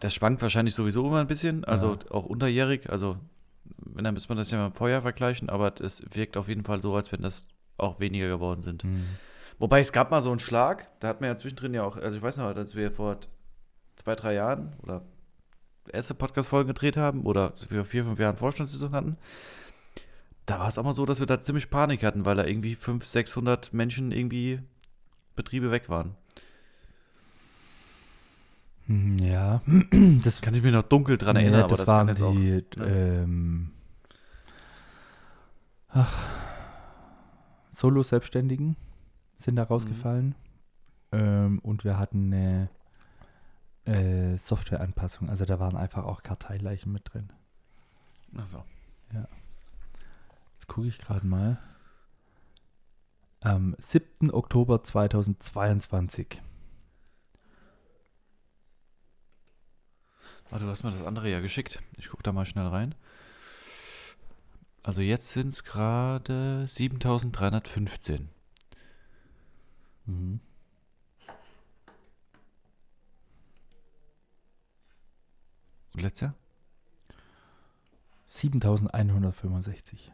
das 0.00 0.14
schwankt 0.14 0.42
wahrscheinlich 0.42 0.74
sowieso 0.74 1.06
immer 1.06 1.20
ein 1.20 1.26
bisschen, 1.26 1.64
also 1.64 1.92
ja. 1.92 2.10
auch 2.10 2.24
unterjährig. 2.26 2.90
Also, 2.90 3.16
wenn 3.64 4.04
dann 4.04 4.14
müsste 4.14 4.28
man 4.30 4.38
das 4.38 4.50
ja 4.50 4.62
mit 4.64 4.74
dem 4.74 4.76
Feuer 4.76 5.02
vergleichen, 5.02 5.48
aber 5.50 5.72
es 5.80 6.02
wirkt 6.14 6.36
auf 6.36 6.48
jeden 6.48 6.64
Fall 6.64 6.82
so, 6.82 6.94
als 6.94 7.12
wenn 7.12 7.22
das 7.22 7.46
auch 7.78 8.00
weniger 8.00 8.28
geworden 8.28 8.62
sind. 8.62 8.84
Mhm. 8.84 9.06
Wobei 9.58 9.80
es 9.80 9.92
gab 9.92 10.10
mal 10.10 10.22
so 10.22 10.30
einen 10.30 10.38
Schlag, 10.38 10.86
da 11.00 11.08
hat 11.08 11.20
man 11.20 11.28
ja 11.28 11.36
zwischendrin 11.36 11.74
ja 11.74 11.84
auch, 11.84 11.96
also 11.96 12.16
ich 12.16 12.22
weiß 12.22 12.38
noch, 12.38 12.46
als 12.46 12.74
wir 12.74 12.90
vor 12.90 13.18
zwei, 13.96 14.14
drei 14.14 14.34
Jahren 14.34 14.72
oder 14.82 15.02
erste 15.90 16.14
Podcast-Folgen 16.14 16.68
gedreht 16.68 16.96
haben 16.96 17.22
oder 17.22 17.52
wir 17.68 17.84
vier, 17.84 18.04
fünf 18.04 18.18
Jahren 18.18 18.36
Vorstandssitzung 18.36 18.92
hatten, 18.92 19.16
da 20.46 20.58
war 20.58 20.68
es 20.68 20.78
auch 20.78 20.84
mal 20.84 20.94
so, 20.94 21.06
dass 21.06 21.20
wir 21.20 21.26
da 21.26 21.40
ziemlich 21.40 21.70
Panik 21.70 22.02
hatten, 22.02 22.24
weil 22.24 22.36
da 22.36 22.44
irgendwie 22.44 22.74
500, 22.74 23.08
600 23.08 23.72
Menschen 23.72 24.10
irgendwie 24.10 24.60
Betriebe 25.36 25.70
weg 25.70 25.88
waren. 25.88 26.16
Hm, 28.86 29.18
ja, 29.18 29.62
das 30.24 30.40
kann 30.40 30.54
ich 30.54 30.62
mir 30.62 30.72
noch 30.72 30.82
dunkel 30.82 31.18
dran 31.18 31.36
erinnern, 31.36 31.60
ja, 31.60 31.66
das 31.66 31.80
aber 31.88 32.06
das 32.06 32.20
waren 32.20 32.36
die, 32.36 32.64
auch, 32.72 32.76
ne? 32.76 32.86
ähm, 32.86 33.70
ach, 35.88 36.16
Solo-Selbstständigen 37.72 38.76
sind 39.38 39.56
da 39.56 39.64
rausgefallen. 39.64 40.28
Mhm. 40.28 40.34
Ähm, 41.12 41.58
und 41.60 41.84
wir 41.84 41.98
hatten 41.98 42.32
eine 42.32 42.68
äh, 43.84 44.36
Softwareanpassung. 44.36 45.28
Also 45.28 45.44
da 45.44 45.60
waren 45.60 45.76
einfach 45.76 46.04
auch 46.04 46.22
Karteileichen 46.22 46.92
mit 46.92 47.12
drin. 47.12 47.30
Achso. 48.36 48.64
Ja. 49.12 49.26
Jetzt 50.54 50.68
gucke 50.68 50.86
ich 50.86 50.98
gerade 50.98 51.26
mal. 51.26 51.58
Am 53.40 53.74
7. 53.78 54.30
Oktober 54.30 54.84
2022. 54.84 56.40
Warte, 60.52 60.66
du 60.66 60.70
hast 60.70 60.82
mir 60.82 60.90
das 60.90 61.02
andere 61.02 61.30
ja 61.30 61.40
geschickt. 61.40 61.80
Ich 61.96 62.10
gucke 62.10 62.22
da 62.22 62.30
mal 62.30 62.44
schnell 62.44 62.66
rein. 62.66 62.94
Also 64.82 65.00
jetzt 65.00 65.30
sind 65.30 65.48
es 65.48 65.64
gerade 65.64 66.68
7315. 66.68 68.28
Mhm. 70.04 70.40
Und 75.94 76.02
letztes 76.02 76.20
Jahr? 76.20 76.34
7165. 78.26 80.12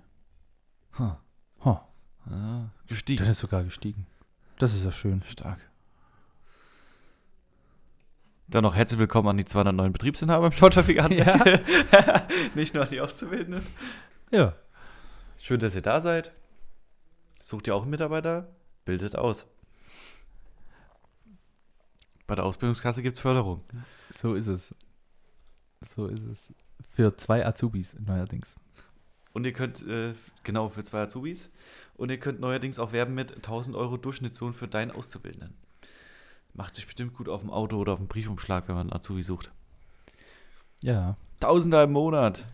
Huh. 1.00 1.16
Huh. 1.64 1.78
Ah, 2.26 2.68
gestiegen. 2.86 3.18
Das 3.18 3.28
ist 3.28 3.40
sogar 3.40 3.64
gestiegen. 3.64 4.06
Das 4.60 4.72
ist 4.72 4.84
ja 4.84 4.92
schön. 4.92 5.24
Stark. 5.24 5.67
Dann 8.50 8.62
noch 8.62 8.74
herzlich 8.74 8.98
willkommen 8.98 9.28
an 9.28 9.36
die 9.36 9.44
209 9.44 9.92
Betriebsinhaber 9.92 10.46
im 10.46 10.52
Sporttrafik 10.52 10.96
Ja. 10.96 11.44
Nicht 12.54 12.72
nur 12.72 12.82
an 12.82 12.88
die 12.88 12.98
Auszubildenden. 12.98 13.62
Ja. 14.30 14.54
Schön, 15.36 15.60
dass 15.60 15.74
ihr 15.74 15.82
da 15.82 16.00
seid. 16.00 16.32
Sucht 17.42 17.66
ihr 17.66 17.74
auch 17.74 17.82
einen 17.82 17.90
Mitarbeiter? 17.90 18.48
Bildet 18.86 19.16
aus. 19.16 19.46
Bei 22.26 22.36
der 22.36 22.46
Ausbildungskasse 22.46 23.02
gibt 23.02 23.16
es 23.16 23.20
Förderung. 23.20 23.62
So 24.14 24.34
ist 24.34 24.46
es. 24.46 24.74
So 25.82 26.06
ist 26.06 26.24
es. 26.24 26.54
Für 26.88 27.14
zwei 27.18 27.44
Azubis 27.44 27.96
neuerdings. 28.00 28.56
Und 29.34 29.44
ihr 29.44 29.52
könnt, 29.52 29.86
äh, 29.86 30.14
genau, 30.42 30.70
für 30.70 30.82
zwei 30.82 31.02
Azubis. 31.02 31.50
Und 31.96 32.10
ihr 32.10 32.18
könnt 32.18 32.40
neuerdings 32.40 32.78
auch 32.78 32.92
werben 32.92 33.14
mit 33.14 33.36
1000 33.36 33.76
Euro 33.76 33.98
Durchschnittslohn 33.98 34.54
für 34.54 34.68
deinen 34.68 34.90
Auszubildenden. 34.90 35.54
Macht 36.58 36.74
sich 36.74 36.86
bestimmt 36.86 37.14
gut 37.14 37.28
auf 37.28 37.42
dem 37.42 37.50
Auto 37.50 37.76
oder 37.76 37.92
auf 37.92 38.00
dem 38.00 38.08
Briefumschlag, 38.08 38.66
wenn 38.66 38.74
man 38.74 38.88
einen 38.88 38.92
Azubi 38.92 39.22
sucht. 39.22 39.52
Ja. 40.82 41.16
Tausender 41.38 41.84
im 41.84 41.92
Monat. 41.92 42.46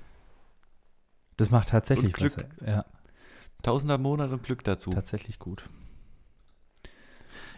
Das 1.38 1.50
macht 1.50 1.70
tatsächlich 1.70 2.08
und 2.08 2.12
Glück. 2.12 2.36
Was, 2.36 2.68
ja. 2.68 2.84
Tausender 3.62 3.94
im 3.94 4.02
Monat 4.02 4.30
und 4.30 4.42
Glück 4.42 4.62
dazu. 4.62 4.90
Tatsächlich 4.90 5.38
gut. 5.38 5.70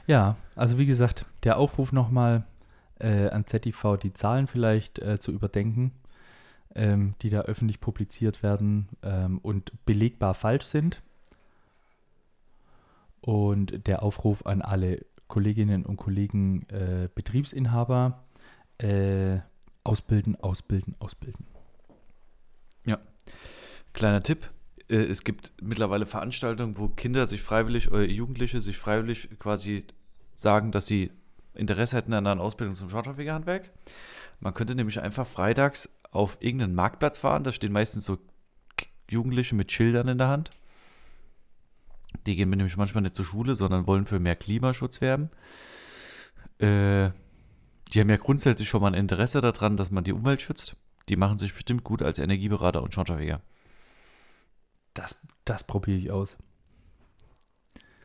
Ja, 0.06 0.36
also 0.54 0.78
wie 0.78 0.86
gesagt, 0.86 1.26
der 1.42 1.58
Aufruf 1.58 1.90
nochmal 1.90 2.44
äh, 3.00 3.28
an 3.28 3.44
ZTV, 3.44 3.96
die 3.96 4.12
Zahlen 4.12 4.46
vielleicht 4.46 5.00
äh, 5.00 5.18
zu 5.18 5.32
überdenken, 5.32 5.90
ähm, 6.76 7.16
die 7.22 7.30
da 7.30 7.40
öffentlich 7.40 7.80
publiziert 7.80 8.44
werden 8.44 8.88
ähm, 9.02 9.38
und 9.38 9.72
belegbar 9.84 10.34
falsch 10.34 10.66
sind. 10.66 11.02
Und 13.20 13.88
der 13.88 14.04
Aufruf 14.04 14.46
an 14.46 14.62
alle 14.62 15.04
Kolleginnen 15.28 15.84
und 15.84 15.96
Kollegen, 15.96 16.68
äh, 16.68 17.08
Betriebsinhaber, 17.14 18.24
äh, 18.78 19.38
ausbilden, 19.84 20.36
ausbilden, 20.36 20.94
ausbilden. 20.98 21.46
Ja. 22.84 22.98
Kleiner 23.92 24.22
Tipp. 24.22 24.50
Äh, 24.88 24.96
es 24.96 25.24
gibt 25.24 25.52
mittlerweile 25.60 26.06
Veranstaltungen, 26.06 26.78
wo 26.78 26.88
Kinder 26.88 27.26
sich 27.26 27.42
freiwillig 27.42 27.90
oder 27.90 28.04
Jugendliche 28.04 28.60
sich 28.60 28.78
freiwillig 28.78 29.28
quasi 29.38 29.84
sagen, 30.34 30.72
dass 30.72 30.86
sie 30.86 31.10
Interesse 31.54 31.96
hätten 31.96 32.12
an 32.12 32.26
einer 32.26 32.40
Ausbildung 32.40 32.74
zum 32.74 32.90
Schornsteinfegerhandwerk. 32.90 33.70
Man 34.40 34.54
könnte 34.54 34.74
nämlich 34.74 35.00
einfach 35.00 35.26
freitags 35.26 35.88
auf 36.10 36.36
irgendeinen 36.40 36.74
Marktplatz 36.74 37.18
fahren. 37.18 37.44
Da 37.44 37.52
stehen 37.52 37.72
meistens 37.72 38.04
so 38.04 38.18
Jugendliche 39.10 39.54
mit 39.54 39.72
Schildern 39.72 40.08
in 40.08 40.18
der 40.18 40.28
Hand. 40.28 40.50
Die 42.26 42.36
gehen 42.36 42.50
nämlich 42.50 42.76
manchmal 42.76 43.02
nicht 43.02 43.14
zur 43.14 43.24
Schule, 43.24 43.56
sondern 43.56 43.86
wollen 43.86 44.04
für 44.04 44.18
mehr 44.18 44.36
Klimaschutz 44.36 45.00
werben. 45.00 45.30
Äh, 46.58 47.10
die 47.92 48.00
haben 48.00 48.10
ja 48.10 48.16
grundsätzlich 48.16 48.68
schon 48.68 48.80
mal 48.80 48.88
ein 48.88 48.94
Interesse 48.94 49.40
daran, 49.40 49.76
dass 49.76 49.90
man 49.90 50.04
die 50.04 50.12
Umwelt 50.12 50.42
schützt. 50.42 50.76
Die 51.08 51.16
machen 51.16 51.38
sich 51.38 51.52
bestimmt 51.52 51.84
gut 51.84 52.02
als 52.02 52.18
Energieberater 52.18 52.82
und 52.82 52.92
Schornsteinfeger. 52.92 53.40
Das, 54.94 55.14
das 55.44 55.64
probiere 55.64 55.98
ich 55.98 56.10
aus. 56.10 56.36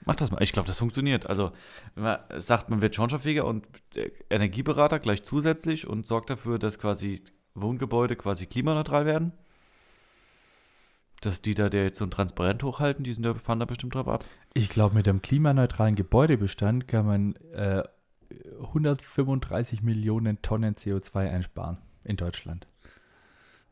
Mach 0.06 0.16
das 0.16 0.32
mal. 0.32 0.42
Ich 0.42 0.52
glaube, 0.52 0.68
das 0.68 0.80
funktioniert. 0.80 1.28
Also, 1.28 1.52
wenn 1.96 2.04
man 2.04 2.20
sagt, 2.38 2.70
man 2.70 2.82
wird 2.82 2.96
Schornsteinfeger 2.96 3.46
und 3.46 3.68
Energieberater 4.30 5.00
gleich 5.00 5.24
zusätzlich 5.24 5.88
und 5.88 6.06
sorgt 6.06 6.30
dafür, 6.30 6.60
dass 6.60 6.80
quasi 6.80 7.24
Wohngebäude 7.54 8.16
quasi 8.16 8.46
klimaneutral 8.46 9.06
werden. 9.06 9.34
Dass 11.22 11.42
die 11.42 11.54
da, 11.54 11.70
der 11.70 11.84
jetzt 11.84 12.00
so 12.00 12.06
ein 12.06 12.12
Transparent 12.12 12.64
hochhalten, 12.64 13.04
die 13.04 13.14
sind 13.14 13.24
da, 13.24 13.36
fahren 13.36 13.60
da 13.60 13.66
bestimmt 13.66 13.96
drauf 13.96 14.08
ab. 14.08 14.26
Ich 14.54 14.70
glaube, 14.70 14.96
mit 14.96 15.06
dem 15.06 15.22
klimaneutralen 15.22 15.96
Gebäudebestand 15.96 16.88
kann 16.88 17.06
man 17.06 17.36
äh, 17.54 17.84
135 18.60 19.84
Millionen 19.84 20.42
Tonnen 20.42 20.76
CO2 20.76 21.30
einsparen 21.30 21.78
in 22.04 22.18
Deutschland. 22.18 22.66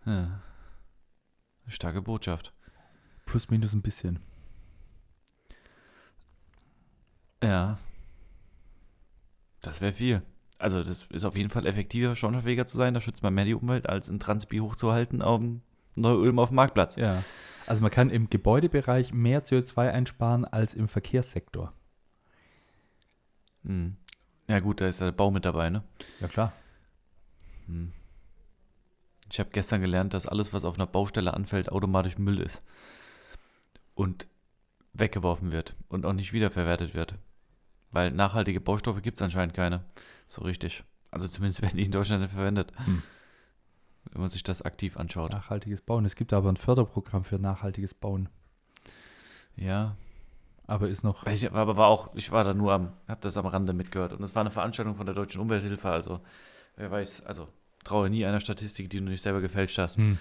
Ja. 0.05 0.41
Starke 1.67 2.01
Botschaft. 2.01 2.53
Plus 3.25 3.49
minus 3.49 3.73
ein 3.73 3.81
bisschen. 3.81 4.19
Ja. 7.43 7.77
Das 9.61 9.81
wäre 9.81 9.93
viel. 9.93 10.21
Also, 10.57 10.83
das 10.83 11.03
ist 11.03 11.23
auf 11.23 11.37
jeden 11.37 11.49
Fall 11.49 11.65
effektiver, 11.65 12.15
schornsteinfähiger 12.15 12.65
zu 12.65 12.75
sein. 12.75 12.93
Da 12.93 13.01
schützt 13.01 13.23
man 13.23 13.33
mehr 13.33 13.45
die 13.45 13.53
Umwelt, 13.53 13.87
als 13.87 14.09
ein 14.09 14.19
Transbi 14.19 14.59
hochzuhalten 14.59 15.21
auf 15.21 15.39
dem 15.39 15.61
Neu-Ulm 15.95 16.39
auf 16.39 16.49
dem 16.49 16.55
Marktplatz. 16.55 16.95
Ja. 16.95 17.23
Also, 17.65 17.81
man 17.81 17.91
kann 17.91 18.09
im 18.09 18.29
Gebäudebereich 18.29 19.13
mehr 19.13 19.43
CO2 19.43 19.91
einsparen 19.91 20.45
als 20.45 20.73
im 20.73 20.87
Verkehrssektor. 20.87 21.73
Hm. 23.63 23.95
Ja, 24.47 24.59
gut, 24.59 24.81
da 24.81 24.87
ist 24.87 25.01
der 25.01 25.11
Bau 25.11 25.29
mit 25.29 25.45
dabei, 25.45 25.69
ne? 25.69 25.83
Ja, 26.19 26.27
klar. 26.27 26.53
Hm. 27.67 27.91
Ich 29.31 29.39
habe 29.39 29.51
gestern 29.51 29.81
gelernt, 29.81 30.13
dass 30.13 30.25
alles, 30.25 30.53
was 30.53 30.65
auf 30.65 30.75
einer 30.75 30.87
Baustelle 30.87 31.33
anfällt, 31.33 31.71
automatisch 31.71 32.17
Müll 32.17 32.39
ist. 32.39 32.63
Und 33.93 34.27
weggeworfen 34.93 35.51
wird 35.51 35.75
und 35.87 36.05
auch 36.05 36.13
nicht 36.13 36.33
wiederverwertet 36.33 36.95
wird. 36.95 37.15
Weil 37.91 38.11
nachhaltige 38.11 38.61
Baustoffe 38.61 39.01
gibt 39.01 39.17
es 39.17 39.21
anscheinend 39.21 39.53
keine. 39.53 39.83
So 40.27 40.41
richtig. 40.41 40.83
Also 41.11 41.27
zumindest 41.27 41.61
werden 41.61 41.77
die 41.77 41.85
in 41.85 41.91
Deutschland 41.91 42.21
nicht 42.21 42.33
verwendet. 42.33 42.71
Hm. 42.85 43.03
Wenn 44.11 44.21
man 44.21 44.29
sich 44.29 44.43
das 44.43 44.61
aktiv 44.61 44.97
anschaut. 44.97 45.31
Nachhaltiges 45.31 45.81
Bauen. 45.81 46.05
Es 46.05 46.15
gibt 46.15 46.33
aber 46.33 46.49
ein 46.49 46.57
Förderprogramm 46.57 47.23
für 47.23 47.37
nachhaltiges 47.37 47.93
Bauen. 47.93 48.29
Ja. 49.55 49.95
Aber 50.65 50.87
ist 50.87 51.03
noch. 51.03 51.25
Ich, 51.25 51.51
aber 51.51 51.77
war 51.77 51.87
auch, 51.87 52.09
ich 52.13 52.31
war 52.31 52.43
da 52.43 52.53
nur 52.53 52.73
am, 52.73 52.93
hab 53.07 53.21
das 53.21 53.37
am 53.37 53.45
Rande 53.45 53.73
mitgehört. 53.73 54.13
Und 54.13 54.23
es 54.23 54.35
war 54.35 54.41
eine 54.41 54.51
Veranstaltung 54.51 54.95
von 54.95 55.05
der 55.05 55.15
Deutschen 55.15 55.41
Umwelthilfe. 55.41 55.89
Also, 55.89 56.21
wer 56.75 56.91
weiß, 56.91 57.25
also 57.25 57.47
traue 57.83 58.09
nie 58.09 58.25
einer 58.25 58.39
Statistik, 58.39 58.89
die 58.89 58.97
du 58.99 59.05
nicht 59.05 59.21
selber 59.21 59.41
gefälscht 59.41 59.77
hast. 59.77 59.97
Hm. 59.97 60.17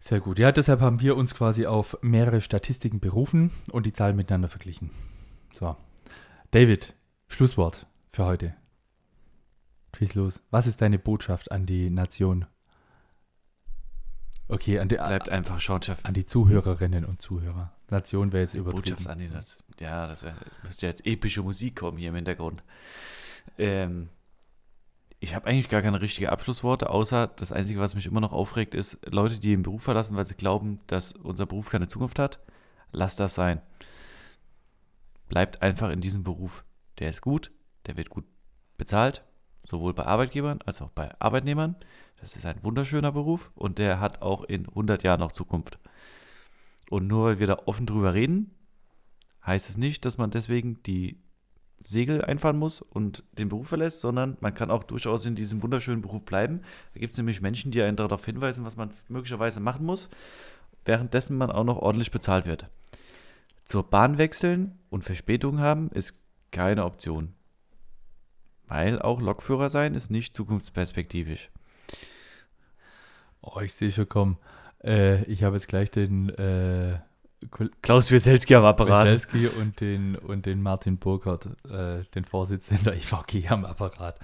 Sehr 0.00 0.20
gut. 0.20 0.38
Ja, 0.38 0.52
deshalb 0.52 0.80
haben 0.80 1.00
wir 1.00 1.16
uns 1.16 1.34
quasi 1.34 1.66
auf 1.66 1.98
mehrere 2.00 2.40
Statistiken 2.40 3.00
berufen 3.00 3.50
und 3.70 3.84
die 3.84 3.92
Zahlen 3.92 4.16
miteinander 4.16 4.48
verglichen. 4.48 4.90
So. 5.58 5.76
David, 6.50 6.94
Schlusswort 7.28 7.86
für 8.10 8.24
heute. 8.24 8.54
Schieß 9.96 10.14
los. 10.14 10.42
Was 10.50 10.66
ist 10.66 10.80
deine 10.80 10.98
Botschaft 10.98 11.52
an 11.52 11.66
die 11.66 11.90
Nation? 11.90 12.46
Okay, 14.48 14.80
an 14.80 14.88
die, 14.88 14.96
Bleibt 14.96 15.28
einfach 15.28 15.60
Schornschaft. 15.60 16.06
An 16.06 16.14
die 16.14 16.26
Zuhörerinnen 16.26 17.04
und 17.04 17.22
Zuhörer. 17.22 17.72
Nation 17.88 18.32
wäre 18.32 18.42
jetzt 18.42 18.54
übertrieben. 18.54 18.96
Botschaft 18.96 19.06
an 19.08 19.18
die 19.18 19.28
Nation. 19.28 19.62
Ja, 19.78 20.08
das 20.08 20.22
wär, 20.22 20.34
müsste 20.64 20.86
jetzt 20.86 21.06
epische 21.06 21.42
Musik 21.42 21.76
kommen 21.76 21.98
hier 21.98 22.08
im 22.08 22.16
Hintergrund. 22.16 22.62
Ähm, 23.58 24.08
ich 25.20 25.34
habe 25.34 25.46
eigentlich 25.46 25.68
gar 25.68 25.82
keine 25.82 26.00
richtigen 26.00 26.30
Abschlussworte, 26.30 26.90
außer 26.90 27.28
das 27.28 27.52
Einzige, 27.52 27.78
was 27.78 27.94
mich 27.94 28.06
immer 28.06 28.20
noch 28.20 28.32
aufregt, 28.32 28.74
ist 28.74 29.06
Leute, 29.06 29.38
die 29.38 29.50
den 29.50 29.62
Beruf 29.62 29.82
verlassen, 29.82 30.16
weil 30.16 30.24
sie 30.24 30.34
glauben, 30.34 30.80
dass 30.86 31.12
unser 31.12 31.46
Beruf 31.46 31.68
keine 31.68 31.88
Zukunft 31.88 32.18
hat. 32.18 32.40
Lasst 32.90 33.20
das 33.20 33.34
sein. 33.34 33.60
Bleibt 35.28 35.62
einfach 35.62 35.90
in 35.90 36.00
diesem 36.00 36.24
Beruf. 36.24 36.64
Der 36.98 37.10
ist 37.10 37.20
gut, 37.20 37.52
der 37.86 37.96
wird 37.96 38.10
gut 38.10 38.24
bezahlt, 38.78 39.24
sowohl 39.64 39.94
bei 39.94 40.06
Arbeitgebern 40.06 40.60
als 40.64 40.82
auch 40.82 40.90
bei 40.90 41.10
Arbeitnehmern. 41.20 41.76
Das 42.20 42.36
ist 42.36 42.46
ein 42.46 42.62
wunderschöner 42.62 43.12
Beruf 43.12 43.50
und 43.54 43.78
der 43.78 44.00
hat 44.00 44.22
auch 44.22 44.44
in 44.44 44.68
100 44.68 45.02
Jahren 45.02 45.20
noch 45.20 45.32
Zukunft. 45.32 45.78
Und 46.90 47.06
nur 47.06 47.26
weil 47.26 47.38
wir 47.38 47.46
da 47.46 47.62
offen 47.66 47.86
drüber 47.86 48.14
reden, 48.14 48.54
heißt 49.46 49.70
es 49.70 49.78
nicht, 49.78 50.04
dass 50.04 50.18
man 50.18 50.30
deswegen 50.30 50.82
die 50.82 51.20
Segel 51.82 52.22
einfahren 52.22 52.58
muss 52.58 52.82
und 52.82 53.24
den 53.32 53.48
Beruf 53.48 53.68
verlässt, 53.68 54.00
sondern 54.00 54.36
man 54.40 54.54
kann 54.54 54.70
auch 54.70 54.84
durchaus 54.84 55.24
in 55.24 55.34
diesem 55.34 55.62
wunderschönen 55.62 56.02
Beruf 56.02 56.24
bleiben. 56.24 56.60
Da 56.92 57.00
gibt 57.00 57.12
es 57.12 57.16
nämlich 57.16 57.40
Menschen, 57.40 57.70
die 57.70 57.80
einen 57.80 57.96
darauf 57.96 58.24
hinweisen, 58.24 58.66
was 58.66 58.76
man 58.76 58.90
möglicherweise 59.08 59.60
machen 59.60 59.86
muss, 59.86 60.10
währenddessen 60.84 61.38
man 61.38 61.50
auch 61.50 61.64
noch 61.64 61.78
ordentlich 61.78 62.10
bezahlt 62.10 62.44
wird. 62.44 62.68
Zur 63.64 63.84
Bahn 63.84 64.18
wechseln 64.18 64.78
und 64.90 65.04
Verspätung 65.04 65.60
haben 65.60 65.90
ist 65.90 66.14
keine 66.50 66.84
Option. 66.84 67.34
Weil 68.70 69.02
auch 69.02 69.20
Lokführer 69.20 69.68
sein 69.68 69.94
ist 69.94 70.12
nicht 70.12 70.32
zukunftsperspektivisch. 70.32 71.50
Oh, 73.42 73.58
ich 73.60 73.74
sehe 73.74 73.90
schon 73.90 74.08
kommen. 74.08 74.38
Äh, 74.84 75.24
ich 75.24 75.42
habe 75.42 75.56
jetzt 75.56 75.66
gleich 75.66 75.90
den 75.90 76.28
äh, 76.30 77.00
Klaus 77.82 78.12
Wieselski 78.12 78.54
am 78.54 78.64
Apparat. 78.64 79.06
Wieselski 79.06 79.48
und 79.48 79.80
den, 79.80 80.14
und 80.14 80.46
den 80.46 80.62
Martin 80.62 80.98
Burkhardt, 80.98 81.46
äh, 81.68 82.04
den 82.14 82.24
Vorsitzenden 82.24 82.84
der 82.84 82.94
IVG 82.94 83.48
am 83.48 83.64
Apparat. 83.64 84.20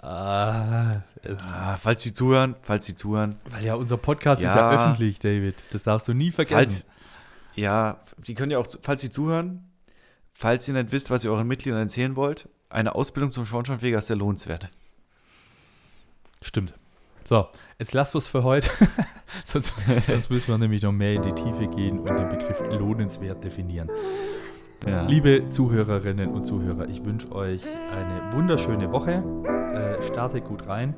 Ah, 0.00 1.02
ah, 1.38 1.76
falls 1.76 2.02
Sie 2.02 2.12
zuhören, 2.12 2.56
falls 2.62 2.84
Sie 2.84 2.96
zuhören. 2.96 3.36
Weil 3.48 3.64
ja 3.64 3.74
unser 3.74 3.96
Podcast 3.96 4.42
ja, 4.42 4.48
ist 4.48 4.56
ja 4.56 4.70
öffentlich, 4.72 5.20
David. 5.20 5.54
Das 5.70 5.84
darfst 5.84 6.08
du 6.08 6.14
nie 6.14 6.32
vergessen. 6.32 6.56
Falls, 6.56 6.90
ja, 7.54 8.00
Sie 8.24 8.34
können 8.34 8.50
ja 8.50 8.58
auch, 8.58 8.66
falls 8.82 9.02
Sie 9.02 9.10
zuhören, 9.10 9.70
falls 10.32 10.66
ihr 10.66 10.74
nicht 10.74 10.90
wisst, 10.90 11.10
was 11.10 11.22
ihr 11.22 11.30
euren 11.30 11.46
Mitgliedern 11.46 11.82
erzählen 11.82 12.16
wollt, 12.16 12.48
eine 12.70 12.94
Ausbildung 12.94 13.32
zum 13.32 13.46
Schornsteinfeger 13.46 13.98
ist 13.98 14.08
sehr 14.08 14.16
lohnenswert. 14.16 14.70
Stimmt. 16.42 16.74
So, 17.24 17.46
jetzt 17.78 17.92
lassen 17.92 18.14
wir 18.14 18.18
es 18.18 18.26
für 18.26 18.42
heute. 18.42 18.70
sonst, 19.44 19.72
sonst, 20.06 20.30
müssen 20.30 20.48
wir 20.48 20.58
nämlich 20.58 20.82
noch 20.82 20.92
mehr 20.92 21.14
in 21.14 21.22
die 21.22 21.32
Tiefe 21.32 21.66
gehen 21.66 21.98
und 21.98 22.16
den 22.16 22.28
Begriff 22.28 22.60
lohnenswert 22.60 23.42
definieren. 23.44 23.90
Ja. 24.86 25.02
Liebe 25.02 25.50
Zuhörerinnen 25.50 26.30
und 26.30 26.44
Zuhörer, 26.44 26.88
ich 26.88 27.04
wünsche 27.04 27.30
euch 27.32 27.62
eine 27.90 28.32
wunderschöne 28.32 28.90
Woche. 28.92 29.22
Äh, 29.74 30.02
startet 30.02 30.44
gut 30.44 30.66
rein 30.66 30.94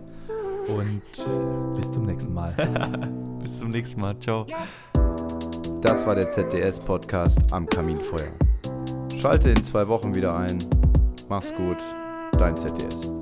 und 0.68 1.02
bis 1.76 1.90
zum 1.90 2.02
nächsten 2.02 2.32
Mal. 2.32 2.52
bis 3.42 3.58
zum 3.58 3.70
nächsten 3.70 4.00
Mal. 4.00 4.18
Ciao. 4.20 4.46
Das 5.80 6.06
war 6.06 6.14
der 6.14 6.28
ZDS-Podcast 6.28 7.52
am 7.52 7.66
Kaminfeuer. 7.66 8.32
Schalte 9.16 9.50
in 9.50 9.64
zwei 9.64 9.88
Wochen 9.88 10.14
wieder 10.14 10.36
ein. 10.36 10.58
Mach's 11.30 11.54
gut, 11.54 11.78
dein 12.32 12.56
ZDS. 12.56 13.19